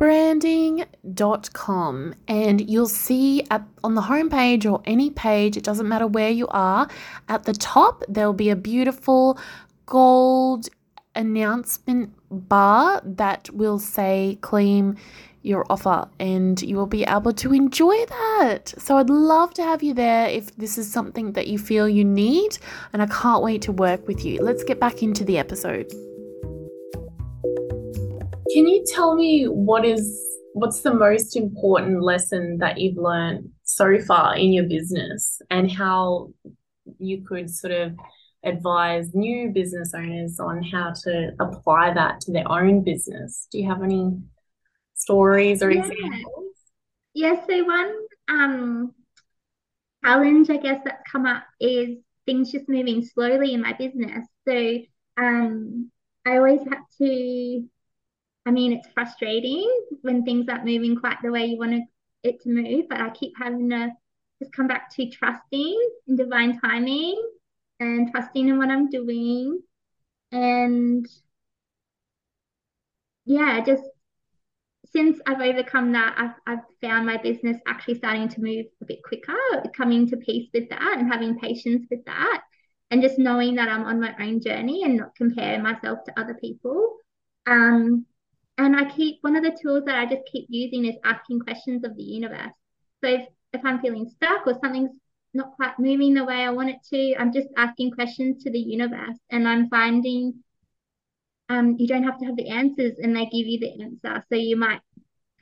branding.com 0.00 2.14
and 2.26 2.70
you'll 2.70 2.88
see 2.88 3.44
on 3.84 3.94
the 3.94 4.00
homepage 4.00 4.64
or 4.64 4.80
any 4.86 5.10
page, 5.10 5.58
it 5.58 5.62
doesn't 5.62 5.86
matter 5.86 6.06
where 6.06 6.30
you 6.30 6.48
are, 6.48 6.88
at 7.28 7.44
the 7.44 7.52
top 7.52 8.02
there'll 8.08 8.32
be 8.32 8.48
a 8.48 8.56
beautiful 8.56 9.38
gold 9.84 10.70
announcement 11.14 12.14
bar 12.30 13.02
that 13.04 13.50
will 13.50 13.78
say 13.78 14.38
claim 14.40 14.96
your 15.42 15.66
offer 15.68 16.08
and 16.18 16.62
you 16.62 16.76
will 16.76 16.86
be 16.86 17.04
able 17.04 17.34
to 17.34 17.52
enjoy 17.52 18.06
that. 18.06 18.72
So 18.78 18.96
I'd 18.96 19.10
love 19.10 19.52
to 19.54 19.62
have 19.62 19.82
you 19.82 19.92
there 19.92 20.28
if 20.28 20.56
this 20.56 20.78
is 20.78 20.90
something 20.90 21.32
that 21.32 21.46
you 21.46 21.58
feel 21.58 21.86
you 21.86 22.06
need 22.06 22.56
and 22.94 23.02
I 23.02 23.06
can't 23.06 23.42
wait 23.42 23.60
to 23.62 23.72
work 23.72 24.08
with 24.08 24.24
you. 24.24 24.40
Let's 24.40 24.64
get 24.64 24.80
back 24.80 25.02
into 25.02 25.24
the 25.24 25.36
episode. 25.36 25.92
Can 28.54 28.66
you 28.66 28.84
tell 28.86 29.14
me 29.14 29.44
what 29.44 29.84
is 29.84 30.30
what's 30.54 30.80
the 30.80 30.92
most 30.92 31.36
important 31.36 32.02
lesson 32.02 32.58
that 32.58 32.80
you've 32.80 32.96
learned 32.96 33.48
so 33.62 33.98
far 34.00 34.36
in 34.36 34.52
your 34.52 34.64
business 34.64 35.40
and 35.50 35.70
how 35.70 36.30
you 36.98 37.24
could 37.24 37.48
sort 37.48 37.72
of 37.72 37.96
advise 38.44 39.14
new 39.14 39.50
business 39.50 39.92
owners 39.94 40.40
on 40.40 40.62
how 40.62 40.92
to 41.04 41.30
apply 41.38 41.94
that 41.94 42.20
to 42.22 42.32
their 42.32 42.50
own 42.50 42.82
business? 42.82 43.46
Do 43.52 43.58
you 43.58 43.68
have 43.68 43.82
any 43.82 44.18
stories 44.94 45.62
or 45.62 45.70
yeah. 45.70 45.80
examples? 45.80 46.46
Yeah, 47.14 47.46
so 47.46 47.64
one 47.64 47.94
um 48.28 48.94
challenge 50.04 50.50
I 50.50 50.56
guess 50.56 50.80
that's 50.84 51.02
come 51.10 51.26
up 51.26 51.44
is 51.60 51.98
things 52.26 52.50
just 52.50 52.68
moving 52.68 53.04
slowly 53.04 53.54
in 53.54 53.60
my 53.60 53.74
business. 53.74 54.26
So 54.48 54.78
um 55.16 55.90
I 56.26 56.36
always 56.36 56.60
had 56.60 56.80
to 56.98 57.64
I 58.50 58.52
mean, 58.52 58.72
it's 58.72 58.88
frustrating 58.92 59.70
when 60.02 60.24
things 60.24 60.48
aren't 60.48 60.64
moving 60.64 60.96
quite 60.96 61.18
the 61.22 61.30
way 61.30 61.46
you 61.46 61.56
want 61.56 61.84
it 62.24 62.40
to 62.40 62.48
move, 62.48 62.86
but 62.90 63.00
I 63.00 63.10
keep 63.10 63.32
having 63.40 63.70
to 63.70 63.92
just 64.40 64.52
come 64.52 64.66
back 64.66 64.92
to 64.96 65.08
trusting 65.08 65.80
in 66.08 66.16
divine 66.16 66.58
timing 66.58 67.22
and 67.78 68.10
trusting 68.10 68.48
in 68.48 68.58
what 68.58 68.68
I'm 68.68 68.90
doing. 68.90 69.60
And 70.32 71.06
yeah, 73.24 73.62
just 73.64 73.84
since 74.86 75.20
I've 75.28 75.40
overcome 75.40 75.92
that, 75.92 76.16
I've, 76.18 76.34
I've 76.44 76.64
found 76.80 77.06
my 77.06 77.18
business 77.18 77.58
actually 77.68 77.98
starting 77.98 78.30
to 78.30 78.40
move 78.40 78.66
a 78.82 78.84
bit 78.84 79.04
quicker, 79.04 79.62
coming 79.76 80.08
to 80.08 80.16
peace 80.16 80.48
with 80.52 80.70
that 80.70 80.96
and 80.98 81.06
having 81.06 81.38
patience 81.38 81.86
with 81.88 82.04
that. 82.06 82.42
And 82.90 83.00
just 83.00 83.16
knowing 83.16 83.54
that 83.54 83.68
I'm 83.68 83.84
on 83.84 84.00
my 84.00 84.12
own 84.18 84.40
journey 84.40 84.82
and 84.82 84.96
not 84.96 85.14
compare 85.14 85.62
myself 85.62 86.00
to 86.06 86.18
other 86.18 86.34
people. 86.34 86.96
Um, 87.46 88.06
and 88.64 88.76
I 88.76 88.90
keep 88.90 89.18
one 89.22 89.36
of 89.36 89.42
the 89.42 89.56
tools 89.62 89.84
that 89.86 89.96
I 89.96 90.06
just 90.06 90.28
keep 90.30 90.46
using 90.48 90.84
is 90.84 90.96
asking 91.04 91.40
questions 91.40 91.84
of 91.84 91.96
the 91.96 92.02
universe. 92.02 92.52
So 93.02 93.10
if, 93.10 93.26
if 93.52 93.64
I'm 93.64 93.80
feeling 93.80 94.10
stuck 94.16 94.46
or 94.46 94.58
something's 94.62 94.90
not 95.32 95.54
quite 95.56 95.78
moving 95.78 96.14
the 96.14 96.24
way 96.24 96.42
I 96.42 96.50
want 96.50 96.70
it 96.70 96.78
to, 96.92 97.14
I'm 97.16 97.32
just 97.32 97.48
asking 97.56 97.92
questions 97.92 98.42
to 98.42 98.50
the 98.50 98.58
universe 98.58 99.16
and 99.30 99.48
I'm 99.48 99.68
finding 99.68 100.42
um, 101.48 101.76
you 101.78 101.88
don't 101.88 102.04
have 102.04 102.18
to 102.18 102.26
have 102.26 102.36
the 102.36 102.48
answers 102.48 102.96
and 103.02 103.14
they 103.14 103.24
give 103.24 103.46
you 103.46 103.58
the 103.58 103.82
answer. 103.82 104.24
So 104.28 104.36
you 104.36 104.56
might 104.56 104.80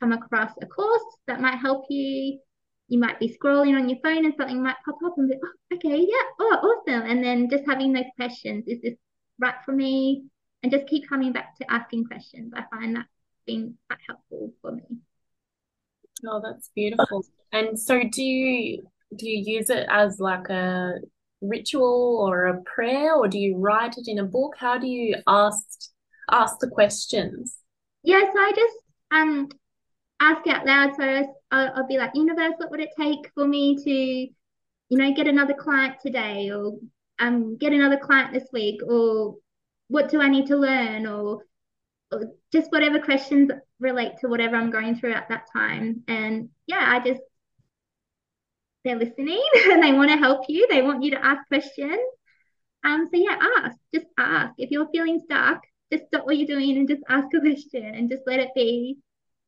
come 0.01 0.13
across 0.13 0.51
a 0.63 0.67
course 0.67 1.03
that 1.27 1.41
might 1.41 1.59
help 1.59 1.85
you. 1.91 2.39
You 2.89 2.99
might 2.99 3.21
be 3.21 3.37
scrolling 3.37 3.77
on 3.77 3.91
your 3.91 3.99
phone 4.03 4.25
and 4.25 4.35
something 4.39 4.63
might 4.63 4.77
pop 4.87 4.97
up 5.05 5.15
and 5.19 5.29
be, 5.29 5.37
oh, 5.45 5.77
okay, 5.77 5.99
yeah, 5.99 6.29
oh, 6.41 6.81
awesome. 6.87 7.03
And 7.03 7.23
then 7.23 7.51
just 7.51 7.65
having 7.69 7.93
those 7.93 8.05
questions, 8.17 8.65
is 8.67 8.81
this 8.81 8.95
right 9.39 9.57
for 9.67 9.73
me? 9.73 10.25
And 10.63 10.73
just 10.73 10.87
keep 10.87 11.09
coming 11.09 11.33
back 11.33 11.57
to 11.59 11.71
asking 11.71 12.07
questions. 12.07 12.53
I 12.55 12.65
find 12.71 12.97
that 12.97 13.07
being 13.47 13.75
quite 13.89 14.01
helpful 14.07 14.53
for 14.61 14.73
me. 14.73 14.83
Oh, 16.27 16.41
that's 16.43 16.71
beautiful. 16.75 17.25
And 17.53 17.79
so 17.79 18.03
do 18.11 18.23
you 18.23 18.83
do 19.17 19.29
you 19.29 19.57
use 19.59 19.71
it 19.71 19.87
as 19.91 20.21
like 20.21 20.49
a 20.49 20.95
ritual 21.41 22.25
or 22.27 22.47
a 22.47 22.63
prayer 22.63 23.15
or 23.15 23.29
do 23.29 23.39
you 23.39 23.57
write 23.57 23.97
it 23.97 24.09
in 24.09 24.19
a 24.19 24.25
book? 24.25 24.55
How 24.59 24.79
do 24.79 24.87
you 24.87 25.17
ask 25.27 25.65
ask 26.31 26.59
the 26.59 26.69
questions? 26.69 27.59
Yeah, 28.03 28.21
so 28.21 28.39
I 28.39 28.53
just 28.55 28.77
um 29.11 29.49
ask 30.21 30.47
out 30.49 30.67
loud. 30.67 30.95
So 30.97 31.35
I'll, 31.51 31.73
I'll 31.77 31.87
be 31.87 31.99
like, 31.99 32.11
universe, 32.15 32.55
what 32.59 32.71
would 32.71 32.81
it 32.81 32.91
take 32.99 33.31
for 33.35 33.47
me 33.47 33.77
to, 33.77 33.91
you 33.91 34.99
know, 34.99 35.15
get 35.15 35.29
another 35.29 35.55
client 35.55 35.97
today 36.05 36.51
or 36.51 36.79
um 37.19 37.57
get 37.57 37.73
another 37.73 37.97
client 37.97 38.33
this 38.33 38.49
week 38.53 38.81
or 38.87 39.37
what 39.89 40.11
do 40.11 40.21
I 40.21 40.29
need 40.29 40.47
to 40.47 40.57
learn 40.57 41.07
or, 41.07 41.43
or 42.13 42.33
just 42.53 42.71
whatever 42.71 43.01
questions 43.01 43.51
relate 43.81 44.19
to 44.21 44.29
whatever 44.29 44.57
I'm 44.57 44.71
going 44.71 44.97
through 44.97 45.15
at 45.15 45.29
that 45.29 45.47
time. 45.53 46.03
And 46.09 46.51
yeah, 46.67 46.85
I 46.87 47.01
just 47.01 47.23
they're 48.85 48.99
listening 48.99 49.43
and 49.71 49.83
they 49.83 49.93
want 49.93 50.11
to 50.11 50.17
help 50.17 50.45
you. 50.49 50.67
They 50.69 50.83
want 50.83 51.03
you 51.03 51.13
to 51.13 51.25
ask 51.25 51.47
questions. 51.49 51.99
Um, 52.85 53.09
so 53.13 53.21
yeah, 53.21 53.37
ask, 53.59 53.77
just 53.95 54.07
ask. 54.19 54.55
If 54.59 54.71
you're 54.71 54.89
feeling 54.93 55.21
stuck, 55.25 55.63
just 55.93 56.07
stop 56.07 56.27
what 56.27 56.37
you're 56.37 56.47
doing 56.47 56.77
and 56.77 56.89
just 56.89 57.03
ask 57.09 57.27
a 57.35 57.41
question 57.41 57.85
and 57.85 58.09
just 58.09 58.23
let 58.27 58.41
it 58.41 58.51
be 58.55 58.99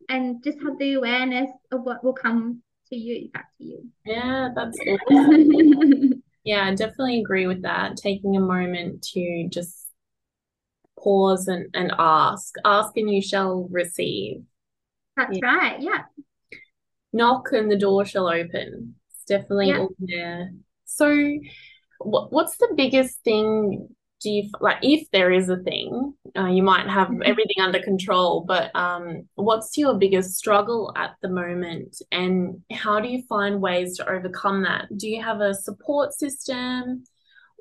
and 0.08 0.42
just 0.42 0.58
have 0.62 0.78
the 0.78 0.94
awareness 0.94 1.50
of 1.70 1.82
what 1.82 2.02
will 2.02 2.12
come 2.12 2.62
to 2.88 2.96
you 2.96 3.30
back 3.30 3.46
to 3.58 3.64
you. 3.64 3.88
Yeah, 4.04 4.48
that's 4.54 4.78
awesome. 5.10 6.22
yeah, 6.44 6.66
I 6.66 6.74
definitely 6.74 7.20
agree 7.20 7.46
with 7.46 7.62
that. 7.62 7.96
Taking 7.96 8.36
a 8.36 8.40
moment 8.40 9.02
to 9.14 9.48
just 9.48 9.79
pause 11.02 11.48
and, 11.48 11.66
and 11.74 11.92
ask. 11.98 12.54
Ask 12.64 12.96
and 12.96 13.10
you 13.10 13.22
shall 13.22 13.68
receive. 13.70 14.42
That's 15.16 15.38
yeah. 15.40 15.46
right. 15.46 15.80
Yeah. 15.80 16.02
Knock 17.12 17.48
and 17.52 17.70
the 17.70 17.78
door 17.78 18.04
shall 18.04 18.28
open. 18.28 18.94
It's 19.10 19.24
definitely 19.26 19.68
yeah. 19.68 19.78
all 19.78 19.90
there. 19.98 20.52
So, 20.84 21.38
what, 21.98 22.32
what's 22.32 22.56
the 22.56 22.72
biggest 22.76 23.22
thing 23.24 23.88
do 24.20 24.30
you 24.30 24.50
like 24.60 24.76
if 24.82 25.10
there 25.12 25.32
is 25.32 25.48
a 25.48 25.56
thing 25.56 26.12
uh, 26.36 26.46
you 26.46 26.62
might 26.62 26.86
have 26.86 27.08
mm-hmm. 27.08 27.22
everything 27.24 27.56
under 27.60 27.80
control 27.80 28.44
but 28.46 28.74
um, 28.76 29.26
what's 29.34 29.76
your 29.76 29.94
biggest 29.94 30.36
struggle 30.36 30.92
at 30.96 31.16
the 31.22 31.28
moment 31.28 32.00
and 32.12 32.60
how 32.70 33.00
do 33.00 33.08
you 33.08 33.22
find 33.28 33.60
ways 33.60 33.96
to 33.96 34.08
overcome 34.08 34.62
that 34.62 34.86
do 34.96 35.08
you 35.08 35.22
have 35.22 35.40
a 35.40 35.54
support 35.54 36.12
system 36.12 37.02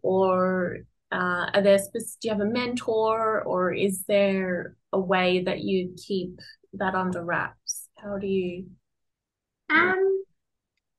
or 0.03 0.79
uh, 1.11 1.49
are 1.53 1.61
there 1.61 1.77
do 1.77 1.99
you 2.23 2.31
have 2.31 2.41
a 2.41 2.45
mentor 2.45 3.41
or 3.43 3.73
is 3.73 4.03
there 4.07 4.75
a 4.93 4.99
way 4.99 5.43
that 5.43 5.61
you 5.61 5.95
keep 5.97 6.39
that 6.73 6.95
under 6.95 7.23
wraps? 7.23 7.87
How 7.97 8.17
do 8.17 8.27
you 8.27 8.65
um 9.69 10.23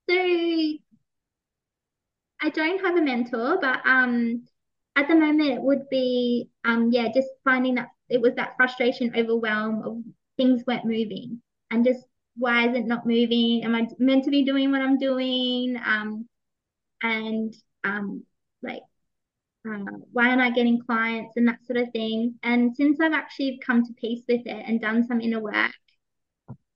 so 0.08 0.16
i 0.16 0.78
don't 2.52 2.84
have 2.84 2.96
a 2.96 3.02
mentor 3.02 3.58
but 3.60 3.80
um 3.84 4.44
at 4.94 5.08
the 5.08 5.14
moment 5.14 5.50
it 5.50 5.60
would 5.60 5.88
be 5.88 6.48
um 6.64 6.90
yeah 6.92 7.08
just 7.12 7.28
finding 7.44 7.74
that 7.74 7.88
it 8.10 8.20
was 8.20 8.34
that 8.34 8.54
frustration 8.56 9.12
overwhelm 9.16 9.82
of 9.84 10.02
things 10.36 10.64
weren't 10.66 10.84
moving. 10.84 11.40
And 11.70 11.84
just 11.84 12.04
why 12.36 12.68
is 12.68 12.76
it 12.76 12.86
not 12.86 13.06
moving? 13.06 13.62
Am 13.64 13.74
i 13.74 13.86
meant 13.98 14.24
to 14.24 14.30
be 14.30 14.44
doing 14.44 14.70
what 14.70 14.82
i'm 14.82 14.98
doing? 14.98 15.76
Um 15.84 16.26
and 17.02 17.54
um 17.84 18.24
like 18.62 18.82
uh, 19.68 19.84
why 20.12 20.28
am 20.28 20.40
I 20.40 20.50
getting 20.50 20.80
clients 20.80 21.36
and 21.36 21.46
that 21.48 21.64
sort 21.66 21.78
of 21.78 21.90
thing. 21.92 22.34
And 22.42 22.74
since 22.74 22.98
I've 23.00 23.12
actually 23.12 23.60
come 23.64 23.84
to 23.84 23.92
peace 23.94 24.22
with 24.28 24.46
it 24.46 24.64
and 24.66 24.80
done 24.80 25.06
some 25.06 25.20
inner 25.20 25.40
work, 25.40 25.72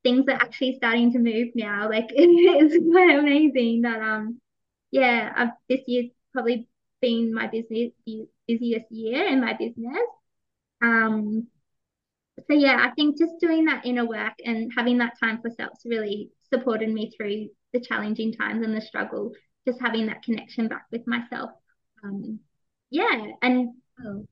things 0.03 0.27
are 0.29 0.33
actually 0.33 0.77
starting 0.77 1.13
to 1.13 1.19
move 1.19 1.49
now. 1.55 1.89
Like 1.95 2.09
it's 2.11 2.85
quite 2.93 3.19
amazing 3.19 3.83
that 3.83 4.01
um 4.01 4.41
yeah, 4.91 5.33
I've 5.35 5.51
this 5.69 5.81
year's 5.87 6.11
probably 6.33 6.69
been 7.01 7.35
my 7.35 7.47
business 7.47 7.93
busiest 8.47 8.91
year 8.91 9.27
in 9.27 9.41
my 9.41 9.55
business. 9.55 10.07
Um 10.83 11.49
so 12.47 12.53
yeah, 12.53 12.77
I 12.81 12.91
think 12.95 13.17
just 13.19 13.35
doing 13.41 13.67
that 13.67 13.87
inner 13.87 14.05
work 14.07 14.35
and 14.45 14.71
having 14.77 14.99
that 14.99 15.19
time 15.21 15.41
for 15.41 15.51
self 15.51 15.79
really 15.85 16.31
supported 16.53 16.91
me 16.91 17.13
through 17.17 17.49
the 17.73 17.81
challenging 17.81 18.33
times 18.33 18.65
and 18.65 18.77
the 18.77 18.81
struggle, 18.81 19.33
just 19.67 19.81
having 19.81 20.07
that 20.07 20.23
connection 20.23 20.69
back 20.69 20.85
with 20.91 21.07
myself. 21.07 21.51
Um, 22.03 22.41
yeah 22.95 23.33
and 23.43 23.71
um, 24.05 24.27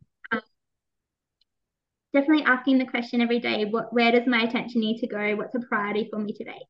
definitely 2.13 2.45
asking 2.45 2.79
the 2.79 2.87
question 2.87 3.21
every 3.21 3.41
day, 3.41 3.65
what 3.65 3.93
where 3.93 4.13
does 4.13 4.27
my 4.27 4.43
attention 4.43 4.81
need 4.81 5.01
to 5.01 5.07
go? 5.07 5.37
What's 5.37 5.55
a 5.55 5.61
priority 5.61 6.09
for 6.11 6.19
me 6.19 6.33
today? 6.33 6.61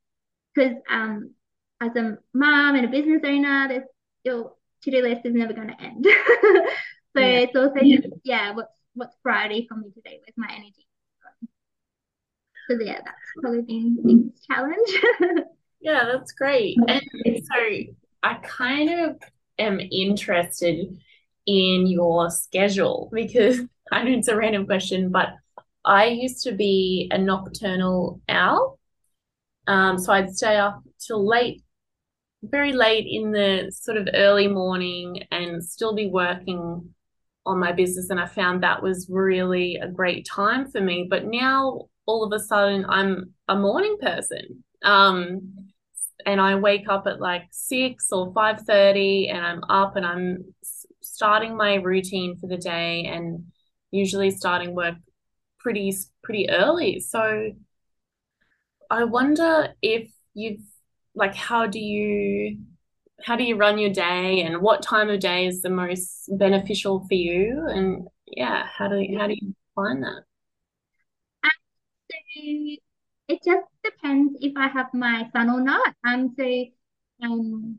Because 0.54 0.76
um, 0.88 1.34
as 1.80 1.94
a 1.96 2.18
mom 2.32 2.76
and 2.76 2.84
a 2.84 2.88
business 2.88 3.22
owner, 3.24 3.68
there's 3.68 3.84
your 4.24 4.52
to-do 4.82 5.02
list 5.02 5.22
is 5.24 5.34
never 5.34 5.52
going 5.52 5.68
to 5.68 5.82
end. 5.82 6.04
so 7.16 7.20
yeah. 7.20 7.38
it's 7.38 7.56
also 7.56 7.80
just 7.80 8.08
yeah, 8.24 8.52
what's 8.52 8.72
what's 8.94 9.16
priority 9.22 9.66
for 9.68 9.76
me 9.76 9.90
today? 9.90 10.20
Where's 10.20 10.36
my 10.36 10.54
energy? 10.54 10.86
So 12.70 12.78
yeah, 12.80 13.00
that's 13.04 13.16
probably 13.40 13.62
been 13.62 13.96
the 13.96 14.02
biggest 14.02 14.46
challenge. 14.46 15.46
yeah, 15.80 16.04
that's 16.04 16.32
great. 16.32 16.76
And 16.86 17.02
so 17.24 17.94
I 18.22 18.34
kind 18.34 19.00
of 19.00 19.20
am 19.58 19.80
interested 19.80 20.96
in 21.46 21.86
your 21.86 22.30
schedule 22.30 23.10
because 23.12 23.60
I 23.92 24.02
know 24.02 24.12
it's 24.12 24.28
a 24.28 24.36
random 24.36 24.66
question, 24.66 25.10
but 25.10 25.28
I 25.84 26.06
used 26.06 26.44
to 26.44 26.52
be 26.52 27.08
a 27.10 27.18
nocturnal 27.18 28.20
owl. 28.28 28.78
Um, 29.66 29.98
so 29.98 30.12
I'd 30.12 30.34
stay 30.34 30.56
up 30.56 30.82
till 31.04 31.26
late, 31.26 31.62
very 32.42 32.72
late 32.72 33.06
in 33.08 33.32
the 33.32 33.72
sort 33.74 33.96
of 33.96 34.08
early 34.14 34.48
morning 34.48 35.24
and 35.30 35.62
still 35.62 35.94
be 35.94 36.08
working 36.08 36.88
on 37.44 37.58
my 37.58 37.72
business. 37.72 38.10
And 38.10 38.20
I 38.20 38.26
found 38.26 38.62
that 38.62 38.82
was 38.82 39.08
really 39.10 39.76
a 39.76 39.88
great 39.88 40.26
time 40.26 40.70
for 40.70 40.80
me. 40.80 41.06
But 41.08 41.26
now 41.26 41.88
all 42.06 42.24
of 42.24 42.32
a 42.32 42.42
sudden 42.42 42.84
I'm 42.88 43.34
a 43.48 43.56
morning 43.56 43.96
person. 44.00 44.64
Um, 44.84 45.70
and 46.24 46.40
I 46.40 46.54
wake 46.56 46.88
up 46.88 47.06
at 47.06 47.20
like 47.20 47.48
six 47.50 48.12
or 48.12 48.32
five 48.32 48.60
thirty, 48.60 49.28
and 49.28 49.44
I'm 49.44 49.64
up 49.64 49.96
and 49.96 50.06
I'm 50.06 50.54
starting 51.22 51.56
my 51.56 51.74
routine 51.74 52.36
for 52.36 52.48
the 52.48 52.56
day, 52.56 53.04
and 53.04 53.44
usually 53.92 54.30
starting 54.30 54.74
work 54.74 54.96
pretty 55.60 55.94
pretty 56.24 56.50
early. 56.50 56.98
So 56.98 57.52
I 58.90 59.04
wonder 59.04 59.68
if 59.80 60.10
you've 60.34 60.60
like 61.14 61.34
how 61.34 61.66
do 61.66 61.78
you 61.78 62.58
how 63.24 63.36
do 63.36 63.44
you 63.44 63.56
run 63.56 63.78
your 63.78 63.92
day 63.92 64.42
and 64.42 64.60
what 64.60 64.82
time 64.82 65.08
of 65.10 65.20
day 65.20 65.46
is 65.46 65.62
the 65.62 65.70
most 65.70 66.28
beneficial 66.38 67.06
for 67.06 67.14
you 67.14 67.66
and 67.68 68.08
yeah 68.26 68.66
how 68.76 68.88
do 68.88 68.96
you, 68.96 69.18
how 69.18 69.26
do 69.28 69.34
you 69.40 69.54
find 69.76 70.02
that 70.02 70.22
it 73.28 73.40
just 73.44 73.66
depends 73.84 74.36
if 74.40 74.52
I 74.56 74.68
have 74.68 74.92
my 74.92 75.28
son 75.32 75.50
or 75.50 75.60
not. 75.60 75.94
Um, 76.04 76.34
so 76.38 76.64
um, 77.22 77.78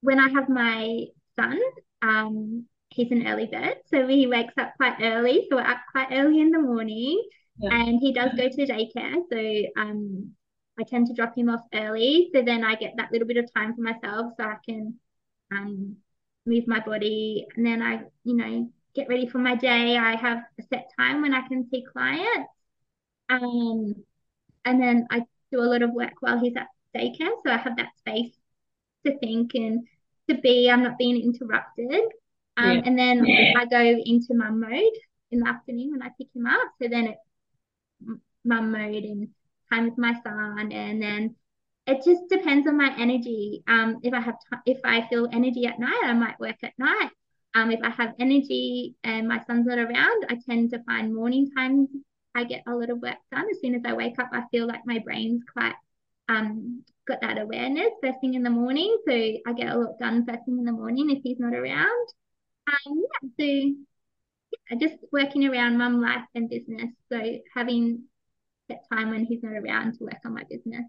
when 0.00 0.18
I 0.18 0.28
have 0.28 0.48
my 0.48 1.04
son, 1.38 1.58
um, 2.02 2.66
he's 2.90 3.10
an 3.10 3.26
early 3.26 3.46
bird, 3.46 3.76
so 3.86 4.06
he 4.06 4.26
wakes 4.26 4.54
up 4.58 4.72
quite 4.76 4.96
early. 5.00 5.46
So 5.48 5.56
we're 5.56 5.62
up 5.62 5.80
quite 5.90 6.08
early 6.12 6.40
in 6.40 6.50
the 6.50 6.58
morning, 6.58 7.22
yeah. 7.58 7.70
and 7.72 8.00
he 8.00 8.12
does 8.12 8.30
go 8.36 8.48
to 8.48 8.66
daycare. 8.66 9.16
So 9.30 9.80
um, 9.80 10.32
I 10.78 10.84
tend 10.84 11.06
to 11.08 11.14
drop 11.14 11.36
him 11.36 11.48
off 11.48 11.60
early, 11.74 12.30
so 12.34 12.42
then 12.42 12.64
I 12.64 12.74
get 12.74 12.94
that 12.96 13.12
little 13.12 13.28
bit 13.28 13.36
of 13.36 13.52
time 13.54 13.74
for 13.74 13.82
myself, 13.82 14.32
so 14.38 14.44
I 14.44 14.56
can 14.66 14.94
um 15.52 15.96
move 16.46 16.66
my 16.66 16.80
body, 16.80 17.46
and 17.56 17.64
then 17.64 17.82
I, 17.82 18.02
you 18.24 18.36
know, 18.36 18.70
get 18.94 19.08
ready 19.08 19.28
for 19.28 19.38
my 19.38 19.54
day. 19.54 19.96
I 19.96 20.16
have 20.16 20.38
a 20.58 20.62
set 20.72 20.90
time 20.98 21.22
when 21.22 21.34
I 21.34 21.46
can 21.46 21.68
see 21.70 21.84
clients. 21.92 22.50
Um, 23.28 23.94
and 24.64 24.82
then 24.82 25.06
I 25.10 25.20
do 25.52 25.60
a 25.60 25.62
lot 25.62 25.82
of 25.82 25.92
work 25.92 26.14
while 26.20 26.38
he's 26.38 26.56
at 26.56 26.66
daycare. 26.94 27.30
So 27.44 27.52
I 27.52 27.56
have 27.56 27.76
that 27.76 27.96
space 27.98 28.34
to 29.06 29.16
think 29.18 29.54
and 29.54 29.86
to 30.30 30.40
be, 30.40 30.70
I'm 30.70 30.82
not 30.82 30.98
being 30.98 31.20
interrupted. 31.20 32.02
Um, 32.56 32.72
yeah. 32.72 32.82
And 32.84 32.98
then 32.98 33.26
I 33.56 33.64
go 33.66 33.80
into 33.80 34.34
mum 34.34 34.60
mode 34.60 34.96
in 35.30 35.40
the 35.40 35.48
afternoon 35.48 35.92
when 35.92 36.02
I 36.02 36.10
pick 36.18 36.28
him 36.34 36.46
up. 36.46 36.72
So 36.80 36.88
then 36.88 37.06
it's 37.08 38.18
mum 38.44 38.72
mode 38.72 39.04
and 39.04 39.28
time 39.72 39.84
with 39.84 39.98
my 39.98 40.14
son. 40.22 40.72
And 40.72 41.02
then 41.02 41.36
it 41.86 42.02
just 42.04 42.28
depends 42.28 42.66
on 42.68 42.76
my 42.76 42.94
energy. 42.98 43.62
Um, 43.68 43.98
if 44.02 44.12
I 44.14 44.20
have 44.20 44.34
t- 44.34 44.72
if 44.72 44.80
I 44.84 45.06
feel 45.08 45.28
energy 45.32 45.66
at 45.66 45.78
night, 45.78 46.02
I 46.04 46.12
might 46.12 46.38
work 46.40 46.56
at 46.62 46.78
night. 46.78 47.10
Um, 47.54 47.70
if 47.72 47.80
I 47.82 47.90
have 47.90 48.14
energy 48.20 48.94
and 49.02 49.26
my 49.26 49.42
son's 49.46 49.66
not 49.66 49.78
around, 49.78 50.26
I 50.28 50.38
tend 50.48 50.70
to 50.70 50.82
find 50.84 51.14
morning 51.14 51.50
times 51.56 51.88
I 52.34 52.44
get 52.44 52.62
a 52.66 52.74
lot 52.74 52.90
of 52.90 53.00
work 53.02 53.16
done. 53.32 53.46
As 53.50 53.60
soon 53.60 53.74
as 53.74 53.82
I 53.84 53.92
wake 53.92 54.18
up, 54.20 54.30
I 54.32 54.44
feel 54.52 54.66
like 54.68 54.86
my 54.86 55.00
brain's 55.00 55.42
quite 55.52 55.74
um, 56.30 56.84
got 57.06 57.20
that 57.20 57.38
awareness 57.38 57.90
first 58.02 58.20
thing 58.20 58.34
in 58.34 58.42
the 58.42 58.50
morning. 58.50 58.96
So 59.06 59.12
I 59.12 59.52
get 59.56 59.68
a 59.68 59.78
lot 59.78 59.98
done 59.98 60.24
first 60.24 60.44
thing 60.44 60.58
in 60.58 60.64
the 60.64 60.72
morning 60.72 61.10
if 61.10 61.22
he's 61.22 61.40
not 61.40 61.54
around. 61.54 62.06
Um, 62.68 63.02
yeah, 63.02 63.28
so 63.38 63.44
yeah, 63.44 64.78
just 64.78 64.96
working 65.12 65.46
around 65.46 65.78
mum 65.78 66.00
life 66.00 66.24
and 66.34 66.48
business. 66.48 66.90
So 67.10 67.20
having 67.54 68.04
that 68.68 68.82
time 68.92 69.10
when 69.10 69.24
he's 69.24 69.42
not 69.42 69.52
around 69.52 69.98
to 69.98 70.04
work 70.04 70.20
on 70.24 70.34
my 70.34 70.44
business 70.48 70.84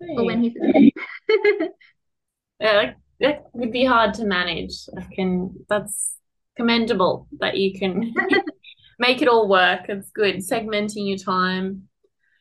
hey. 0.00 0.14
or 0.16 0.26
when 0.26 0.42
he's 0.42 0.52
yeah, 0.60 1.72
that, 2.60 2.96
that 3.20 3.44
would 3.54 3.72
be 3.72 3.84
hard 3.84 4.14
to 4.14 4.24
manage. 4.26 4.74
I 4.96 5.06
can. 5.14 5.64
That's 5.68 6.14
commendable 6.56 7.28
that 7.38 7.56
you 7.56 7.78
can 7.78 8.14
make 8.98 9.22
it 9.22 9.28
all 9.28 9.48
work. 9.48 9.88
It's 9.88 10.10
good. 10.10 10.36
Segmenting 10.36 11.08
your 11.08 11.18
time. 11.18 11.88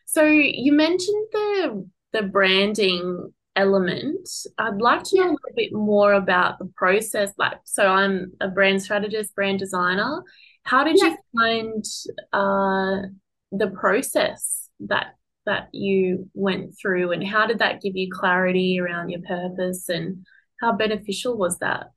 So 0.06 0.24
you 0.24 0.72
mentioned 0.74 1.28
the 1.32 1.90
the 2.16 2.24
branding 2.24 3.34
element. 3.58 4.30
I'd 4.58 4.82
like 4.82 5.04
to 5.04 5.18
know 5.18 5.24
a 5.24 5.36
little 5.36 5.56
bit 5.56 5.74
more 5.74 6.14
about 6.14 6.60
the 6.60 6.72
process. 6.78 7.32
Like, 7.38 7.58
so 7.66 7.88
I'm 7.88 8.32
a 8.40 8.48
brand 8.48 8.82
strategist, 8.82 9.36
brand 9.36 9.60
designer. 9.60 10.24
How 10.64 10.86
did 10.86 10.98
yeah. 10.98 11.10
you 11.10 11.18
find 11.38 11.84
uh, 12.32 13.08
the 13.52 13.68
process 13.68 14.70
that 14.80 15.16
that 15.46 15.68
you 15.74 16.28
went 16.34 16.76
through, 16.82 17.12
and 17.12 17.24
how 17.24 17.46
did 17.46 17.60
that 17.60 17.82
give 17.82 17.96
you 17.96 18.10
clarity 18.12 18.80
around 18.80 19.10
your 19.10 19.22
purpose, 19.22 19.90
and 19.90 20.26
how 20.62 20.72
beneficial 20.72 21.38
was 21.38 21.60
that? 21.60 21.88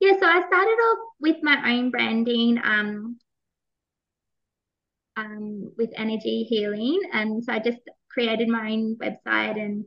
Yeah, 0.00 0.12
so 0.18 0.26
I 0.26 0.38
started 0.46 0.78
off 0.88 0.98
with 1.20 1.36
my 1.42 1.72
own 1.72 1.90
branding. 1.90 2.60
Um, 2.62 3.18
um, 5.16 5.72
with 5.76 5.90
energy 5.96 6.44
healing. 6.44 7.00
And 7.12 7.44
so 7.44 7.52
I 7.52 7.58
just 7.58 7.78
created 8.14 8.48
my 8.48 8.70
own 8.70 8.96
website 8.96 9.60
and 9.60 9.84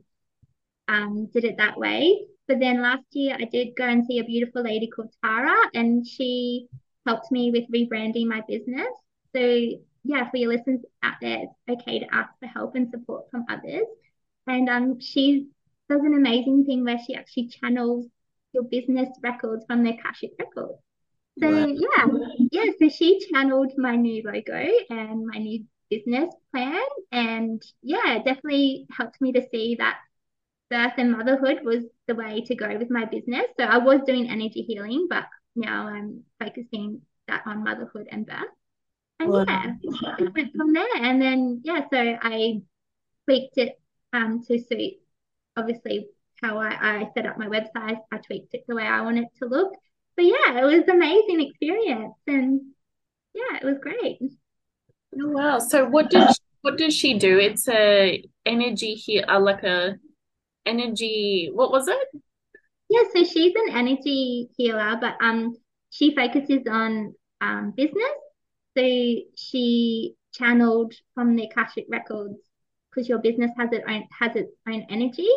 um, 0.86 1.28
did 1.32 1.44
it 1.44 1.56
that 1.58 1.78
way. 1.78 2.26
But 2.46 2.60
then 2.60 2.82
last 2.82 3.04
year 3.12 3.36
I 3.38 3.44
did 3.44 3.76
go 3.76 3.84
and 3.84 4.04
see 4.06 4.18
a 4.18 4.24
beautiful 4.24 4.62
lady 4.62 4.88
called 4.88 5.12
Tara, 5.24 5.56
and 5.74 6.06
she 6.06 6.68
helped 7.06 7.32
me 7.32 7.50
with 7.50 7.70
rebranding 7.74 8.26
my 8.26 8.42
business. 8.46 8.88
So 9.34 9.40
yeah, 10.04 10.30
for 10.30 10.36
your 10.36 10.50
listeners 10.50 10.80
out 11.02 11.16
there, 11.20 11.40
it's 11.42 11.82
okay 11.82 11.98
to 11.98 12.14
ask 12.14 12.30
for 12.40 12.46
help 12.46 12.74
and 12.74 12.90
support 12.90 13.30
from 13.30 13.44
others. 13.48 13.86
And 14.46 14.68
um, 14.68 15.00
she 15.00 15.48
does 15.90 16.00
an 16.00 16.14
amazing 16.14 16.64
thing 16.64 16.84
where 16.84 16.98
she 17.06 17.14
actually 17.14 17.48
channels 17.48 18.06
your 18.52 18.64
business 18.64 19.08
records 19.22 19.64
from 19.66 19.84
their 19.84 19.94
Akashic 19.94 20.30
records. 20.38 20.78
So 21.40 21.48
yeah, 21.48 22.06
yeah. 22.50 22.64
So 22.80 22.88
she 22.88 23.20
channeled 23.30 23.72
my 23.76 23.96
new 23.96 24.22
logo 24.24 24.70
and 24.90 25.26
my 25.26 25.38
new 25.38 25.64
business 25.90 26.32
plan, 26.52 26.80
and 27.12 27.62
yeah, 27.82 28.16
it 28.16 28.24
definitely 28.24 28.86
helped 28.90 29.20
me 29.20 29.32
to 29.32 29.46
see 29.50 29.76
that 29.76 29.98
birth 30.70 30.92
and 30.98 31.12
motherhood 31.12 31.60
was 31.64 31.84
the 32.06 32.14
way 32.14 32.42
to 32.42 32.54
go 32.54 32.76
with 32.76 32.90
my 32.90 33.04
business. 33.06 33.46
So 33.58 33.64
I 33.64 33.78
was 33.78 34.00
doing 34.06 34.28
energy 34.28 34.62
healing, 34.62 35.06
but 35.08 35.24
now 35.56 35.88
I'm 35.88 36.24
focusing 36.38 37.02
that 37.26 37.42
on 37.46 37.64
motherhood 37.64 38.08
and 38.10 38.26
birth. 38.26 38.36
And 39.20 39.30
wow. 39.30 39.44
yeah, 39.48 39.72
it 40.18 40.34
went 40.34 40.54
from 40.56 40.72
there. 40.72 40.96
And 40.96 41.20
then 41.20 41.62
yeah, 41.64 41.82
so 41.92 41.98
I 41.98 42.60
tweaked 43.24 43.58
it 43.58 43.80
um 44.12 44.42
to 44.44 44.58
suit 44.58 44.94
obviously 45.56 46.08
how 46.40 46.58
I, 46.58 46.68
I 46.68 47.10
set 47.14 47.26
up 47.26 47.38
my 47.38 47.48
website. 47.48 47.98
I 48.12 48.18
tweaked 48.18 48.54
it 48.54 48.64
the 48.68 48.76
way 48.76 48.84
I 48.84 49.00
want 49.02 49.18
it 49.18 49.28
to 49.40 49.46
look 49.46 49.72
but 50.18 50.24
yeah, 50.26 50.58
it 50.58 50.64
was 50.64 50.88
amazing 50.88 51.40
experience, 51.48 52.16
and 52.26 52.60
yeah, 53.34 53.56
it 53.62 53.64
was 53.64 53.78
great. 53.80 54.18
Oh 55.20 55.28
wow! 55.28 55.58
So 55.58 55.86
what 55.86 56.10
did 56.10 56.28
she, 56.28 56.36
what 56.62 56.78
does 56.78 56.94
she 56.94 57.18
do? 57.18 57.38
It's 57.38 57.68
a 57.68 58.22
energy 58.46 58.94
here, 58.94 59.24
uh, 59.28 59.40
like 59.40 59.62
a 59.64 59.96
energy. 60.66 61.50
What 61.52 61.70
was 61.70 61.88
it? 61.88 62.08
Yeah, 62.88 63.02
so 63.14 63.24
she's 63.24 63.52
an 63.54 63.76
energy 63.76 64.48
healer, 64.56 64.96
but 65.00 65.16
um, 65.20 65.56
she 65.90 66.14
focuses 66.14 66.62
on 66.70 67.14
um 67.40 67.72
business. 67.76 68.16
So 68.76 68.82
she 69.36 70.14
channeled 70.32 70.94
from 71.14 71.36
the 71.36 71.44
Akashic 71.44 71.86
records 71.88 72.38
because 72.90 73.08
your 73.08 73.18
business 73.18 73.50
has 73.58 73.70
its 73.72 73.84
own 73.88 74.04
has 74.18 74.36
its 74.36 74.52
own 74.68 74.86
energy, 74.90 75.28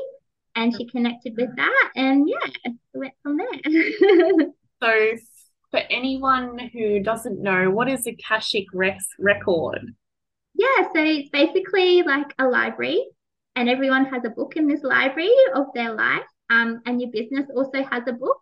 and 0.56 0.76
she 0.76 0.86
connected 0.86 1.36
with 1.38 1.56
that, 1.56 1.92
and 1.96 2.30
yeah, 2.30 2.52
it 2.66 2.76
went 2.94 3.14
from 3.24 3.38
there. 3.38 4.48
So, 4.82 5.16
for 5.72 5.80
anyone 5.90 6.60
who 6.74 7.02
doesn't 7.02 7.42
know, 7.42 7.70
what 7.72 7.90
is 7.90 8.06
a 8.06 8.12
Akashic 8.12 8.68
Rex 8.74 9.06
record? 9.18 9.96
Yeah, 10.54 10.84
so 10.94 11.02
it's 11.02 11.30
basically 11.30 12.04
like 12.04 12.34
a 12.38 12.46
library, 12.46 13.06
and 13.56 13.70
everyone 13.70 14.06
has 14.06 14.24
a 14.26 14.30
book 14.30 14.58
in 14.58 14.68
this 14.68 14.84
library 14.84 15.34
of 15.56 15.68
their 15.74 15.94
life. 15.94 16.26
Um, 16.50 16.82
and 16.86 17.02
your 17.02 17.10
business 17.12 17.50
also 17.56 17.84
has 17.84 18.04
a 18.08 18.14
book, 18.14 18.42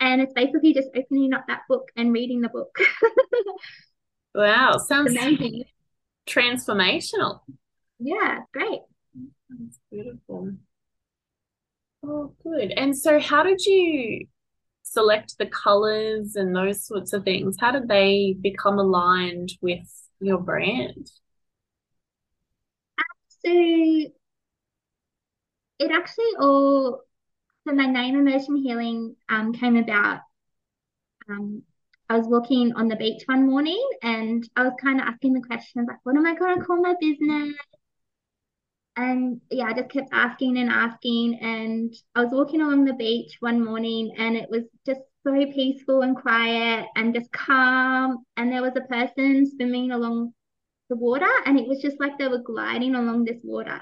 and 0.00 0.22
it's 0.22 0.32
basically 0.32 0.72
just 0.72 0.88
opening 0.96 1.34
up 1.34 1.44
that 1.48 1.60
book 1.68 1.90
and 1.96 2.12
reading 2.12 2.40
the 2.40 2.48
book. 2.48 2.74
Wow, 4.34 4.78
sounds 4.78 5.10
amazing. 5.12 5.64
transformational. 6.26 7.40
Yeah, 7.98 8.38
great. 8.52 8.80
That's 9.50 9.78
beautiful. 9.90 10.52
Oh, 12.04 12.34
good. 12.42 12.70
And 12.72 12.96
so 12.96 13.20
how 13.20 13.42
did 13.42 13.60
you 13.64 14.26
select 14.92 15.38
the 15.38 15.46
colors 15.46 16.36
and 16.36 16.54
those 16.54 16.86
sorts 16.86 17.12
of 17.12 17.24
things? 17.24 17.56
How 17.58 17.72
did 17.72 17.88
they 17.88 18.36
become 18.40 18.78
aligned 18.78 19.52
with 19.60 19.88
your 20.20 20.38
brand? 20.38 21.10
So 23.28 23.50
it 25.78 25.90
actually 25.90 26.32
all 26.38 27.02
so 27.66 27.74
my 27.74 27.86
name 27.86 28.16
immersion 28.16 28.56
healing 28.56 29.16
um, 29.28 29.52
came 29.52 29.76
about 29.76 30.20
um, 31.28 31.62
I 32.08 32.18
was 32.18 32.26
walking 32.26 32.74
on 32.74 32.88
the 32.88 32.96
beach 32.96 33.22
one 33.26 33.46
morning 33.46 33.82
and 34.02 34.48
I 34.54 34.64
was 34.64 34.74
kind 34.80 35.00
of 35.00 35.06
asking 35.06 35.32
the 35.32 35.40
questions 35.40 35.86
like, 35.88 35.98
what 36.02 36.16
am 36.16 36.26
I 36.26 36.34
going 36.34 36.58
to 36.58 36.64
call 36.64 36.80
my 36.80 36.94
business? 37.00 37.54
And 38.96 39.40
yeah, 39.50 39.66
I 39.66 39.72
just 39.72 39.90
kept 39.90 40.10
asking 40.12 40.58
and 40.58 40.70
asking. 40.70 41.38
And 41.40 41.94
I 42.14 42.22
was 42.24 42.32
walking 42.32 42.60
along 42.60 42.84
the 42.84 42.94
beach 42.94 43.36
one 43.40 43.64
morning 43.64 44.14
and 44.18 44.36
it 44.36 44.50
was 44.50 44.64
just 44.84 45.00
so 45.24 45.32
peaceful 45.52 46.02
and 46.02 46.16
quiet 46.16 46.86
and 46.96 47.14
just 47.14 47.32
calm. 47.32 48.24
And 48.36 48.52
there 48.52 48.62
was 48.62 48.76
a 48.76 48.82
person 48.82 49.50
swimming 49.50 49.92
along 49.92 50.34
the 50.90 50.96
water 50.96 51.30
and 51.46 51.58
it 51.58 51.66
was 51.66 51.80
just 51.80 52.00
like 52.00 52.18
they 52.18 52.28
were 52.28 52.42
gliding 52.42 52.94
along 52.94 53.24
this 53.24 53.40
water. 53.42 53.80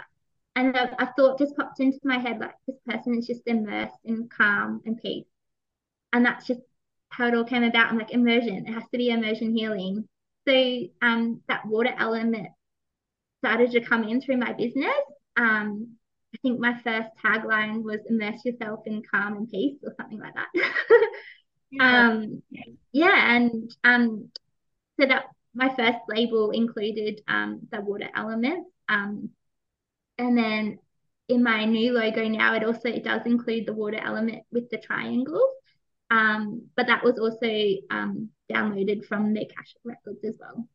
And 0.54 0.76
a, 0.76 1.02
a 1.02 1.12
thought 1.16 1.38
just 1.38 1.56
popped 1.56 1.80
into 1.80 1.98
my 2.04 2.18
head 2.18 2.38
like, 2.38 2.54
this 2.66 2.76
person 2.86 3.18
is 3.18 3.26
just 3.26 3.42
immersed 3.46 3.98
in 4.04 4.28
calm 4.28 4.80
and 4.84 5.00
peace. 5.00 5.26
And 6.12 6.24
that's 6.24 6.46
just 6.46 6.60
how 7.08 7.26
it 7.28 7.34
all 7.34 7.44
came 7.44 7.64
about. 7.64 7.88
I'm 7.88 7.98
like, 7.98 8.12
immersion, 8.12 8.66
it 8.66 8.72
has 8.72 8.84
to 8.92 8.98
be 8.98 9.10
immersion 9.10 9.56
healing. 9.56 10.08
So 10.46 10.80
um, 11.02 11.40
that 11.48 11.66
water 11.66 11.94
element 11.96 12.48
started 13.40 13.70
to 13.72 13.80
come 13.80 14.04
in 14.04 14.20
through 14.20 14.36
my 14.36 14.52
business. 14.52 14.94
Um, 15.36 15.96
I 16.34 16.38
think 16.42 16.60
my 16.60 16.78
first 16.84 17.08
tagline 17.24 17.82
was 17.82 18.00
immerse 18.08 18.44
yourself 18.44 18.80
in 18.86 19.02
calm 19.10 19.36
and 19.36 19.50
peace 19.50 19.78
or 19.82 19.94
something 19.98 20.20
like 20.20 20.34
that. 20.34 20.48
yeah. 21.70 22.08
Um, 22.08 22.42
yeah, 22.92 23.36
and 23.36 23.74
um, 23.82 24.30
so 24.98 25.06
that 25.06 25.24
my 25.54 25.74
first 25.74 25.98
label 26.08 26.50
included 26.50 27.22
um, 27.26 27.60
the 27.72 27.80
water 27.80 28.08
element. 28.14 28.66
Um, 28.88 29.30
and 30.18 30.36
then 30.36 30.78
in 31.28 31.42
my 31.42 31.64
new 31.64 31.92
logo 31.92 32.28
now, 32.28 32.54
it 32.54 32.64
also 32.64 32.88
it 32.88 33.04
does 33.04 33.22
include 33.24 33.66
the 33.66 33.72
water 33.72 34.00
element 34.02 34.42
with 34.52 34.68
the 34.70 34.78
triangles. 34.78 35.42
Um, 36.10 36.66
but 36.76 36.88
that 36.88 37.04
was 37.04 37.18
also 37.18 37.48
um, 37.90 38.30
downloaded 38.52 39.04
from 39.06 39.32
the 39.32 39.42
Akashic 39.42 39.80
Records 39.84 40.24
as 40.24 40.36
well. 40.40 40.68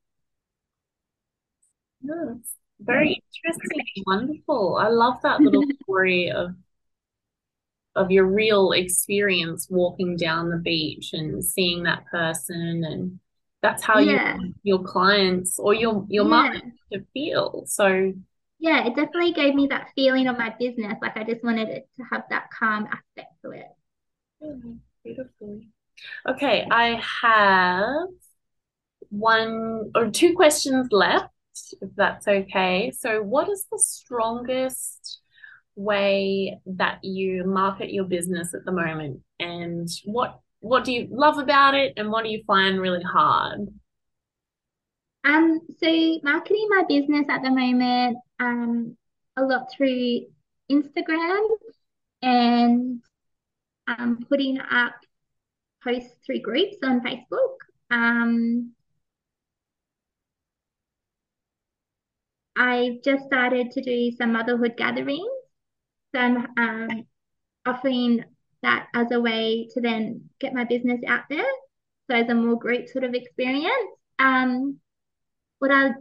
Yes, 2.06 2.38
very 2.80 3.22
interesting, 3.44 4.04
wonderful. 4.06 4.78
I 4.80 4.90
love 4.90 5.22
that 5.24 5.42
little 5.42 5.64
story 5.84 6.32
of 6.32 6.56
of 7.96 8.12
your 8.12 8.26
real 8.26 8.74
experience 8.74 9.68
walking 9.70 10.18
down 10.18 10.50
the 10.50 10.58
beach 10.58 11.12
and 11.14 11.44
seeing 11.44 11.84
that 11.84 12.06
person 12.08 12.84
and 12.84 13.20
that's 13.62 13.84
how 13.84 14.00
yeah. 14.00 14.38
you 14.38 14.54
your 14.64 14.84
clients 14.84 15.58
or 15.58 15.74
your 15.74 16.06
your 16.10 16.28
yeah. 16.30 16.60
to 16.94 17.06
feel. 17.14 17.64
So 17.66 18.14
yeah, 18.60 18.86
it 18.86 18.96
definitely 18.96 19.34
gave 19.34 19.56
me 19.56 19.68
that 19.68 19.90
feeling 19.96 20.28
of 20.28 20.38
my 20.38 20.54
business. 20.60 20.94
Like 21.02 21.18
I 21.18 21.24
just 21.24 21.44
wanted 21.44 21.70
it 21.70 21.90
to 21.98 22.04
have 22.12 22.24
that 22.30 22.50
calm 22.58 22.86
aspect 22.86 23.34
to 23.44 23.52
it. 23.52 23.68
Mm-hmm. 24.44 24.74
Beautiful. 25.04 25.62
Okay, 26.28 26.68
I 26.70 27.02
have 27.22 28.08
one 29.10 29.92
or 29.96 30.10
two 30.10 30.34
questions 30.36 30.90
left, 30.92 31.30
if 31.82 31.90
that's 31.96 32.28
okay. 32.28 32.92
So, 32.92 33.22
what 33.22 33.50
is 33.50 33.66
the 33.72 33.80
strongest 33.80 35.20
way 35.76 36.60
that 36.66 37.04
you 37.04 37.44
market 37.46 37.92
your 37.92 38.06
business 38.06 38.54
at 38.54 38.66
the 38.66 38.72
moment, 38.72 39.22
and 39.40 39.88
what 40.06 40.40
what 40.60 40.84
do 40.84 40.92
you 40.92 41.08
love 41.12 41.38
about 41.38 41.76
it, 41.76 41.94
and 41.98 42.12
what 42.12 42.24
do 42.24 42.30
you 42.30 42.44
find 42.48 42.80
really 42.80 43.04
hard? 43.04 43.68
Um, 45.26 45.60
so 45.80 46.20
marketing 46.22 46.68
my 46.70 46.84
business 46.88 47.26
at 47.30 47.42
the 47.42 47.50
moment, 47.50 48.18
um, 48.40 48.96
a 49.36 49.44
lot 49.44 49.72
through 49.76 50.28
Instagram 50.72 51.48
and 52.22 53.02
um, 53.88 54.20
putting 54.30 54.60
up 54.60 54.94
posts 55.84 56.14
through 56.26 56.42
groups 56.42 56.78
on 56.84 57.02
Facebook. 57.02 57.56
Um, 57.90 58.72
I 62.56 63.00
just 63.04 63.26
started 63.26 63.72
to 63.72 63.82
do 63.82 64.12
some 64.12 64.34
motherhood 64.34 64.76
gatherings. 64.78 65.30
So 66.14 66.22
I'm 66.22 66.48
um, 66.58 67.06
offering 67.66 68.24
that 68.64 68.88
as 68.94 69.12
a 69.12 69.20
way 69.20 69.68
to 69.74 69.82
then 69.82 70.30
get 70.40 70.54
my 70.54 70.64
business 70.64 71.02
out 71.08 71.24
there. 71.30 71.46
So 72.10 72.16
as 72.16 72.30
a 72.30 72.36
more 72.36 72.58
group 72.58 72.88
sort 72.88 73.04
of 73.04 73.14
experience. 73.14 73.92
Um, 74.20 74.80
what 75.60 75.72
I 75.72 75.92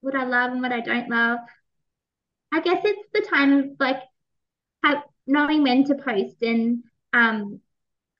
what 0.00 0.14
I 0.14 0.24
love 0.24 0.52
and 0.52 0.62
what 0.62 0.72
I 0.72 0.80
don't 0.80 1.08
love. 1.08 1.40
I 2.52 2.60
guess 2.60 2.80
it's 2.84 3.08
the 3.12 3.26
time 3.28 3.58
of 3.58 3.64
like 3.78 4.02
knowing 5.26 5.62
when 5.62 5.84
to 5.84 5.94
post 5.94 6.42
and 6.42 6.82
um, 7.12 7.60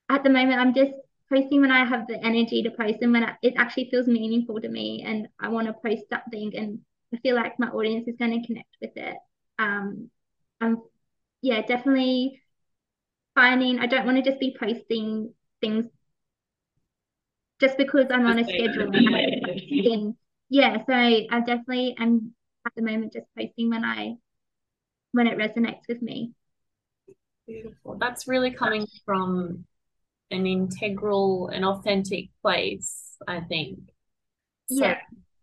at 0.09 0.23
the 0.23 0.31
moment, 0.31 0.61
I'm 0.61 0.75
just 0.75 0.93
posting 1.31 1.61
when 1.61 1.73
I 1.73 1.85
have 1.85 2.07
the 2.07 2.23
energy 2.25 2.63
to 2.63 2.71
post 2.71 2.99
and 3.03 3.13
when 3.13 3.27
it 3.43 3.55
actually 3.57 3.91
feels 3.91 4.07
meaningful 4.07 4.61
to 4.61 4.69
me 4.69 5.05
and 5.07 5.29
I 5.39 5.49
want 5.49 5.67
to 5.67 5.75
post 5.75 6.05
something 6.09 6.57
and 6.57 6.81
I 7.13 7.19
feel 7.19 7.35
like 7.35 7.59
my 7.59 7.69
audience 7.69 8.07
is 8.07 8.17
going 8.19 8.41
to 8.41 8.47
connect 8.47 8.77
with 8.81 8.97
it. 8.97 9.17
Um, 9.59 10.11
I'm, 10.61 10.83
yeah, 11.43 11.63
definitely 11.63 12.43
finding 13.35 13.79
I 13.79 13.87
don't 13.87 14.05
want 14.05 14.17
to 14.17 14.29
just 14.29 14.41
be 14.41 14.57
posting 14.59 15.33
things 15.61 15.87
just 17.61 17.79
because 17.79 18.07
I'm 18.11 18.27
on 18.27 18.39
a 18.39 18.45
schedule. 18.45 18.91
And 18.93 20.15
yeah, 20.49 20.79
so 20.85 20.93
I 20.93 21.41
definitely 21.47 21.95
am 21.99 22.35
at 22.67 22.73
the 22.77 22.83
moment 22.83 23.13
just 23.13 23.27
posting 23.37 23.71
when 23.71 23.85
I 23.85 24.17
when 25.13 25.27
it 25.27 25.39
resonates 25.39 25.89
with 25.89 26.03
me. 26.03 26.33
Beautiful. 27.47 27.97
That's 27.99 28.29
really 28.29 28.51
coming 28.51 28.87
from 29.05 29.65
an 30.31 30.47
integral 30.47 31.49
and 31.49 31.65
authentic 31.65 32.29
place, 32.43 33.17
I 33.27 33.41
think. 33.41 33.79
So, 34.71 34.85
yeah. 34.85 34.99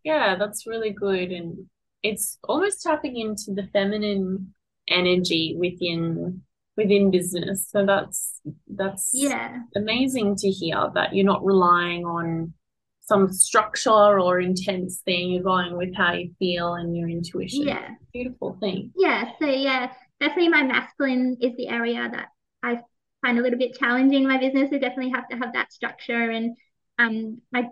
Yeah, 0.06 0.36
that's 0.38 0.68
really 0.68 0.92
good. 0.92 1.32
And 1.32 1.66
it's 2.04 2.38
almost 2.44 2.84
tapping 2.84 3.18
into 3.18 3.52
the 3.54 3.68
feminine 3.74 4.54
energy 4.88 5.56
within 5.58 6.44
within 6.78 7.10
business. 7.10 7.68
So 7.70 7.86
that's 7.86 8.40
that's 8.68 9.10
yeah 9.14 9.60
amazing 9.76 10.36
to 10.38 10.50
hear 10.50 10.92
that 10.94 11.16
you're 11.16 11.26
not 11.26 11.44
relying 11.44 12.06
on 12.06 12.54
some 13.02 13.32
structure 13.32 14.20
or 14.20 14.40
intense 14.40 15.02
thing. 15.02 15.32
You're 15.32 15.44
going 15.44 15.76
with 15.76 15.96
how 15.96 16.14
you 16.14 16.32
feel 16.40 16.76
and 16.76 16.96
your 16.96 17.10
intuition. 17.10 17.68
Yeah. 17.68 17.90
Beautiful 18.14 18.58
thing. 18.60 18.92
Yeah. 18.96 19.32
So 19.40 19.48
yeah, 19.48 19.92
definitely 20.20 20.50
my 20.50 20.64
masculine 20.64 21.38
is 21.42 21.56
the 21.58 21.68
area 21.68 22.08
that 22.12 22.28
I 22.64 22.82
find 23.22 23.40
a 23.40 23.42
little 23.42 23.60
bit 23.60 23.78
challenging 23.80 24.24
in 24.24 24.28
my 24.28 24.38
business. 24.38 24.70
I 24.72 24.78
definitely 24.78 25.12
have 25.12 25.28
to 25.30 25.38
have 25.38 25.54
that 25.54 25.74
structure 25.74 26.30
and 26.30 26.56
um 27.00 27.42
my 27.52 27.70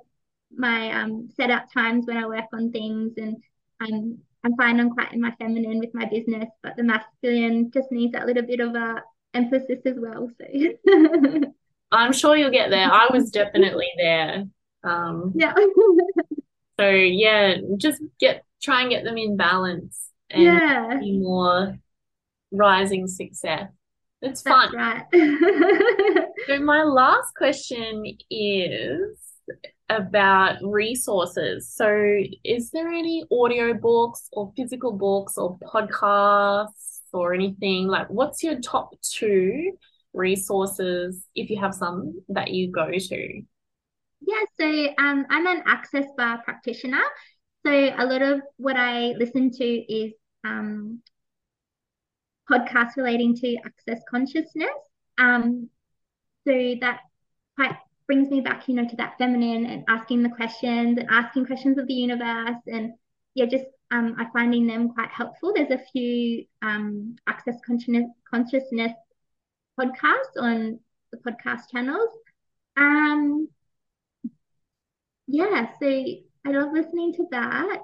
my 0.58 0.92
um 0.92 1.30
set 1.36 1.50
up 1.50 1.66
times 1.74 2.06
when 2.06 2.18
I 2.18 2.28
work 2.28 2.46
on 2.54 2.72
things 2.72 3.14
and 3.18 3.38
I'm 3.80 4.20
I'm 4.44 4.56
fine 4.56 4.80
I'm 4.80 4.92
quite 4.92 5.14
in 5.14 5.22
my 5.22 5.32
feminine 5.40 5.80
with 5.80 5.94
my 5.94 6.06
business, 6.06 6.50
but 6.62 6.76
the 6.76 6.84
masculine 6.84 7.72
just 7.72 7.92
needs 7.92 8.14
that 8.14 8.26
little 8.26 8.44
bit 8.44 8.60
of 8.60 8.76
a 8.76 9.04
emphasis 9.34 9.80
as 9.86 9.96
well. 9.98 10.30
So 10.38 11.44
I'm 11.92 12.14
sure 12.14 12.36
you'll 12.36 12.52
get 12.52 12.70
there. 12.70 12.92
I 12.92 13.08
was 13.12 13.32
definitely 13.32 13.90
there. 13.98 14.46
Um 14.84 15.34
yeah. 15.36 15.54
so 16.80 16.90
yeah, 16.90 17.56
just 17.78 18.02
get 18.20 18.44
try 18.62 18.82
and 18.82 18.90
get 18.90 19.04
them 19.04 19.18
in 19.18 19.38
balance 19.38 20.10
and 20.30 20.44
yeah. 20.44 20.98
be 21.00 21.20
more 21.20 21.78
rising 22.52 23.08
success. 23.08 23.70
It's 24.22 24.42
That's 24.42 24.72
fun. 24.72 24.76
right. 24.76 25.06
so 26.48 26.60
my 26.60 26.84
last 26.84 27.36
question 27.36 28.06
is 28.30 29.18
about 29.94 30.58
resources. 30.64 31.70
So 31.74 32.18
is 32.44 32.72
there 32.72 32.90
any 32.90 33.24
audio 33.32 33.74
books 33.74 34.30
or 34.34 34.52
physical 34.56 34.92
books 34.92 35.38
or 35.38 35.58
podcasts 35.60 37.02
or 37.14 37.34
anything 37.34 37.88
like 37.88 38.10
what's 38.10 38.44
your 38.44 38.60
top 38.60 38.96
two 39.02 39.74
resources 40.14 41.26
if 41.36 41.50
you 41.50 41.60
have 41.60 41.74
some 41.74 42.22
that 42.30 42.52
you 42.52 42.72
go 42.72 42.90
to? 42.92 43.42
Yeah, 44.26 44.44
so 44.60 44.88
um, 44.98 45.26
I'm 45.30 45.48
an 45.48 45.64
access 45.66 46.06
bar 46.18 46.42
practitioner. 46.44 47.04
So 47.66 47.72
a 47.72 48.06
lot 48.06 48.22
of 48.22 48.42
what 48.58 48.76
I 48.78 49.14
listen 49.18 49.52
to 49.52 49.66
is 49.66 50.14
um, 50.46 51.02
podcast 52.50 52.96
relating 52.98 53.36
to 53.36 53.58
access 53.66 54.02
consciousness. 54.10 54.70
Um, 55.18 55.70
so 56.48 56.76
that 56.82 57.00
quite 57.56 57.76
brings 58.14 58.30
me 58.30 58.42
back, 58.42 58.68
you 58.68 58.76
know, 58.76 58.88
to 58.88 58.96
that 58.96 59.18
feminine 59.18 59.66
and 59.66 59.84
asking 59.88 60.22
the 60.22 60.30
questions 60.30 61.00
and 61.00 61.08
asking 61.10 61.46
questions 61.46 61.80
of 61.80 61.88
the 61.88 61.94
universe 61.94 62.62
and 62.68 62.94
yeah, 63.34 63.46
just 63.46 63.66
um, 63.90 64.16
I 64.20 64.28
finding 64.32 64.68
them 64.68 64.90
quite 64.90 65.10
helpful. 65.10 65.52
There's 65.56 65.72
a 65.72 65.84
few 65.92 66.46
um, 66.62 67.16
access 67.28 67.56
consciousness, 67.66 68.06
consciousness 68.30 68.92
podcasts 69.80 70.38
on 70.40 70.80
the 71.12 71.18
podcast 71.18 71.72
channels. 71.72 72.10
Um, 72.78 73.48
yeah, 75.26 75.70
so 75.82 75.88
I 75.88 76.52
love 76.52 76.72
listening 76.72 77.14
to 77.14 77.26
that. 77.32 77.80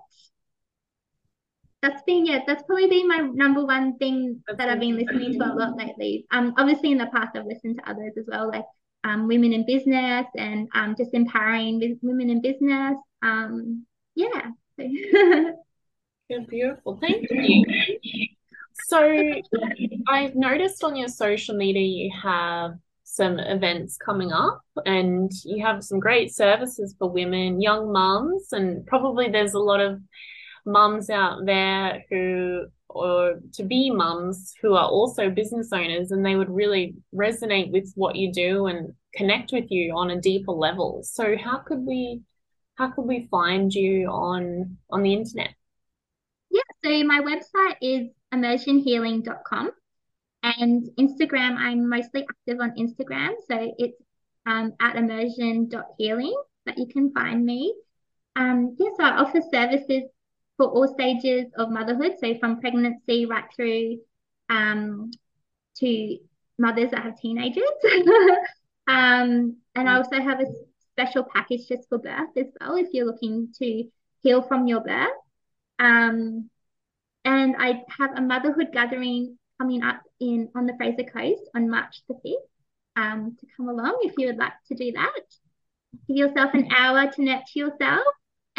That's 1.81 2.03
been 2.03 2.27
yeah, 2.27 2.41
that's 2.45 2.63
probably 2.63 2.87
been 2.87 3.07
my 3.07 3.17
number 3.19 3.65
one 3.65 3.97
thing 3.97 4.43
that 4.47 4.69
I've 4.69 4.79
been 4.79 4.97
listening 4.97 5.39
to 5.39 5.45
a 5.45 5.55
lot 5.55 5.75
lately. 5.77 6.27
Um, 6.29 6.53
obviously 6.57 6.91
in 6.91 6.99
the 6.99 7.07
past 7.07 7.35
I've 7.35 7.45
listened 7.45 7.77
to 7.77 7.89
others 7.89 8.13
as 8.17 8.25
well, 8.27 8.49
like 8.49 8.65
um, 9.03 9.27
women 9.27 9.53
in 9.53 9.65
business 9.65 10.25
and 10.35 10.67
um, 10.75 10.95
just 10.97 11.13
empowering 11.13 11.99
women 12.01 12.29
in 12.29 12.41
business. 12.41 12.97
Um, 13.21 13.85
yeah. 14.15 14.51
Beautiful. 16.49 16.99
Thank 17.01 17.27
you. 17.29 17.63
So 18.87 19.33
I've 20.07 20.35
noticed 20.35 20.83
on 20.83 20.95
your 20.95 21.07
social 21.07 21.55
media 21.55 21.83
you 21.83 22.11
have 22.21 22.73
some 23.03 23.39
events 23.39 23.97
coming 23.97 24.31
up 24.31 24.61
and 24.85 25.31
you 25.43 25.65
have 25.65 25.83
some 25.83 25.99
great 25.99 26.33
services 26.33 26.95
for 26.97 27.09
women, 27.09 27.61
young 27.61 27.91
mums, 27.91 28.47
and 28.51 28.85
probably 28.85 29.29
there's 29.29 29.53
a 29.53 29.59
lot 29.59 29.79
of 29.79 29.99
mums 30.65 31.09
out 31.09 31.45
there 31.45 32.05
who 32.09 32.67
or 32.89 33.39
to 33.53 33.63
be 33.63 33.91
mums 33.91 34.53
who 34.61 34.73
are 34.73 34.87
also 34.87 35.29
business 35.29 35.71
owners 35.71 36.11
and 36.11 36.25
they 36.25 36.35
would 36.35 36.49
really 36.49 36.95
resonate 37.13 37.71
with 37.71 37.91
what 37.95 38.15
you 38.15 38.33
do 38.33 38.65
and 38.65 38.93
connect 39.13 39.51
with 39.51 39.69
you 39.69 39.95
on 39.95 40.09
a 40.11 40.19
deeper 40.19 40.51
level. 40.51 41.01
So 41.03 41.37
how 41.37 41.59
could 41.59 41.85
we 41.85 42.21
how 42.75 42.89
could 42.89 43.05
we 43.05 43.27
find 43.29 43.73
you 43.73 44.07
on 44.07 44.77
on 44.89 45.03
the 45.03 45.13
internet? 45.13 45.53
Yeah, 46.49 46.61
so 46.83 47.03
my 47.03 47.21
website 47.21 47.75
is 47.81 48.09
immersionhealing.com 48.33 49.71
and 50.43 50.89
Instagram, 50.97 51.57
I'm 51.57 51.89
mostly 51.89 52.25
active 52.29 52.61
on 52.61 52.71
Instagram. 52.71 53.33
So 53.49 53.73
it's 53.77 54.01
um, 54.45 54.73
at 54.79 54.95
immersion.healing 54.95 56.35
that 56.65 56.77
you 56.77 56.87
can 56.87 57.11
find 57.11 57.45
me. 57.45 57.73
Um, 58.35 58.75
yeah, 58.79 58.89
so 58.97 59.03
I 59.03 59.17
offer 59.17 59.41
services 59.51 60.03
for 60.59 60.67
all 60.67 60.87
stages 60.89 61.45
of 61.57 61.71
motherhood. 61.71 62.15
So 62.19 62.37
from 62.37 62.59
pregnancy 62.59 63.25
right 63.25 63.45
through 63.55 63.99
um, 64.49 65.09
to 65.77 66.17
mothers 66.57 66.91
that 66.91 67.03
have 67.03 67.19
teenagers. 67.19 67.63
um, 68.87 69.55
and 69.73 69.89
I 69.89 69.95
also 69.95 70.19
have 70.19 70.41
a 70.41 70.45
special 70.91 71.23
package 71.23 71.69
just 71.69 71.87
for 71.87 71.97
birth 71.97 72.35
as 72.35 72.47
well, 72.59 72.75
if 72.75 72.89
you're 72.91 73.05
looking 73.05 73.53
to 73.59 73.85
heal 74.21 74.41
from 74.41 74.67
your 74.67 74.81
birth. 74.81 75.07
Um, 75.79 76.49
and 77.23 77.55
I 77.57 77.83
have 77.97 78.17
a 78.17 78.21
motherhood 78.21 78.67
gathering 78.73 79.37
coming 79.57 79.81
up 79.81 80.01
in 80.19 80.49
on 80.55 80.65
the 80.65 80.75
Fraser 80.75 81.03
Coast 81.03 81.41
on 81.55 81.69
March 81.69 82.01
the 82.09 82.15
5th 82.15 83.01
um, 83.01 83.37
to 83.39 83.47
come 83.55 83.69
along 83.69 83.99
if 84.01 84.13
you 84.17 84.27
would 84.27 84.37
like 84.37 84.53
to 84.67 84.75
do 84.75 84.91
that. 84.91 85.21
Give 86.07 86.17
yourself 86.17 86.53
an 86.53 86.67
hour 86.75 87.09
to 87.09 87.21
nurture 87.23 87.43
yourself. 87.55 88.03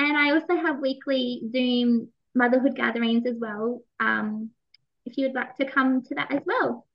And 0.08 0.16
I 0.16 0.30
also 0.30 0.56
have 0.56 0.80
weekly 0.80 1.42
Zoom 1.52 2.08
motherhood 2.34 2.74
gatherings 2.74 3.26
as 3.26 3.36
well. 3.38 3.82
Um, 3.98 4.50
if 5.04 5.16
you 5.18 5.26
would 5.26 5.34
like 5.34 5.56
to 5.56 5.66
come 5.66 6.02
to 6.04 6.14
that 6.14 6.32
as 6.32 6.40
well. 6.46 6.86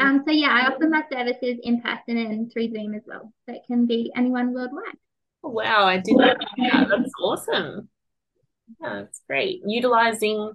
Um, 0.00 0.24
so 0.26 0.32
yeah, 0.32 0.48
I 0.50 0.66
offer 0.66 0.88
my 0.88 1.04
services 1.10 1.58
in 1.62 1.80
person 1.80 2.18
and 2.18 2.52
through 2.52 2.72
Zoom 2.72 2.94
as 2.94 3.02
well. 3.06 3.32
So 3.46 3.54
it 3.54 3.62
can 3.66 3.86
be 3.86 4.10
anyone 4.16 4.52
worldwide. 4.52 4.98
Wow, 5.42 5.86
I 5.86 5.98
did 5.98 6.18
that. 6.18 6.36
Yeah, 6.56 6.84
That's 6.88 7.12
awesome. 7.22 7.88
Yeah, 8.80 9.00
that's 9.00 9.20
great. 9.28 9.62
Utilizing 9.66 10.52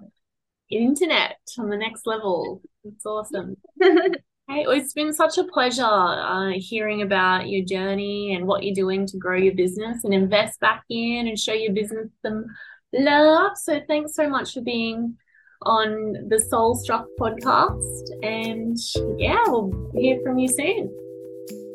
internet 0.69 1.37
on 1.57 1.69
the 1.69 1.77
next 1.77 2.05
level. 2.05 2.61
It's 2.83 3.05
awesome. 3.05 3.55
Hey, 4.49 4.65
it's 4.67 4.93
been 4.93 5.13
such 5.13 5.37
a 5.37 5.43
pleasure 5.43 5.83
uh, 5.83 6.53
hearing 6.55 7.03
about 7.03 7.47
your 7.49 7.63
journey 7.63 8.33
and 8.33 8.47
what 8.47 8.63
you're 8.63 8.73
doing 8.73 9.05
to 9.05 9.17
grow 9.17 9.37
your 9.37 9.53
business 9.53 10.03
and 10.03 10.11
invest 10.11 10.59
back 10.59 10.83
in 10.89 11.27
and 11.27 11.37
show 11.37 11.53
your 11.53 11.71
business 11.71 12.09
some 12.25 12.47
love. 12.91 13.51
So, 13.55 13.79
thanks 13.87 14.15
so 14.15 14.27
much 14.27 14.55
for 14.55 14.61
being 14.61 15.15
on 15.61 16.29
the 16.29 16.39
Sol 16.39 16.73
Struck 16.73 17.05
podcast. 17.19 18.09
And 18.23 18.75
yeah, 19.19 19.43
we'll 19.45 19.91
hear 19.95 20.19
from 20.23 20.39
you 20.39 20.47
soon. 20.47 20.91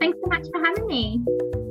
Thanks 0.00 0.18
so 0.20 0.28
much 0.28 0.46
for 0.52 0.64
having 0.64 0.86
me. 0.88 1.63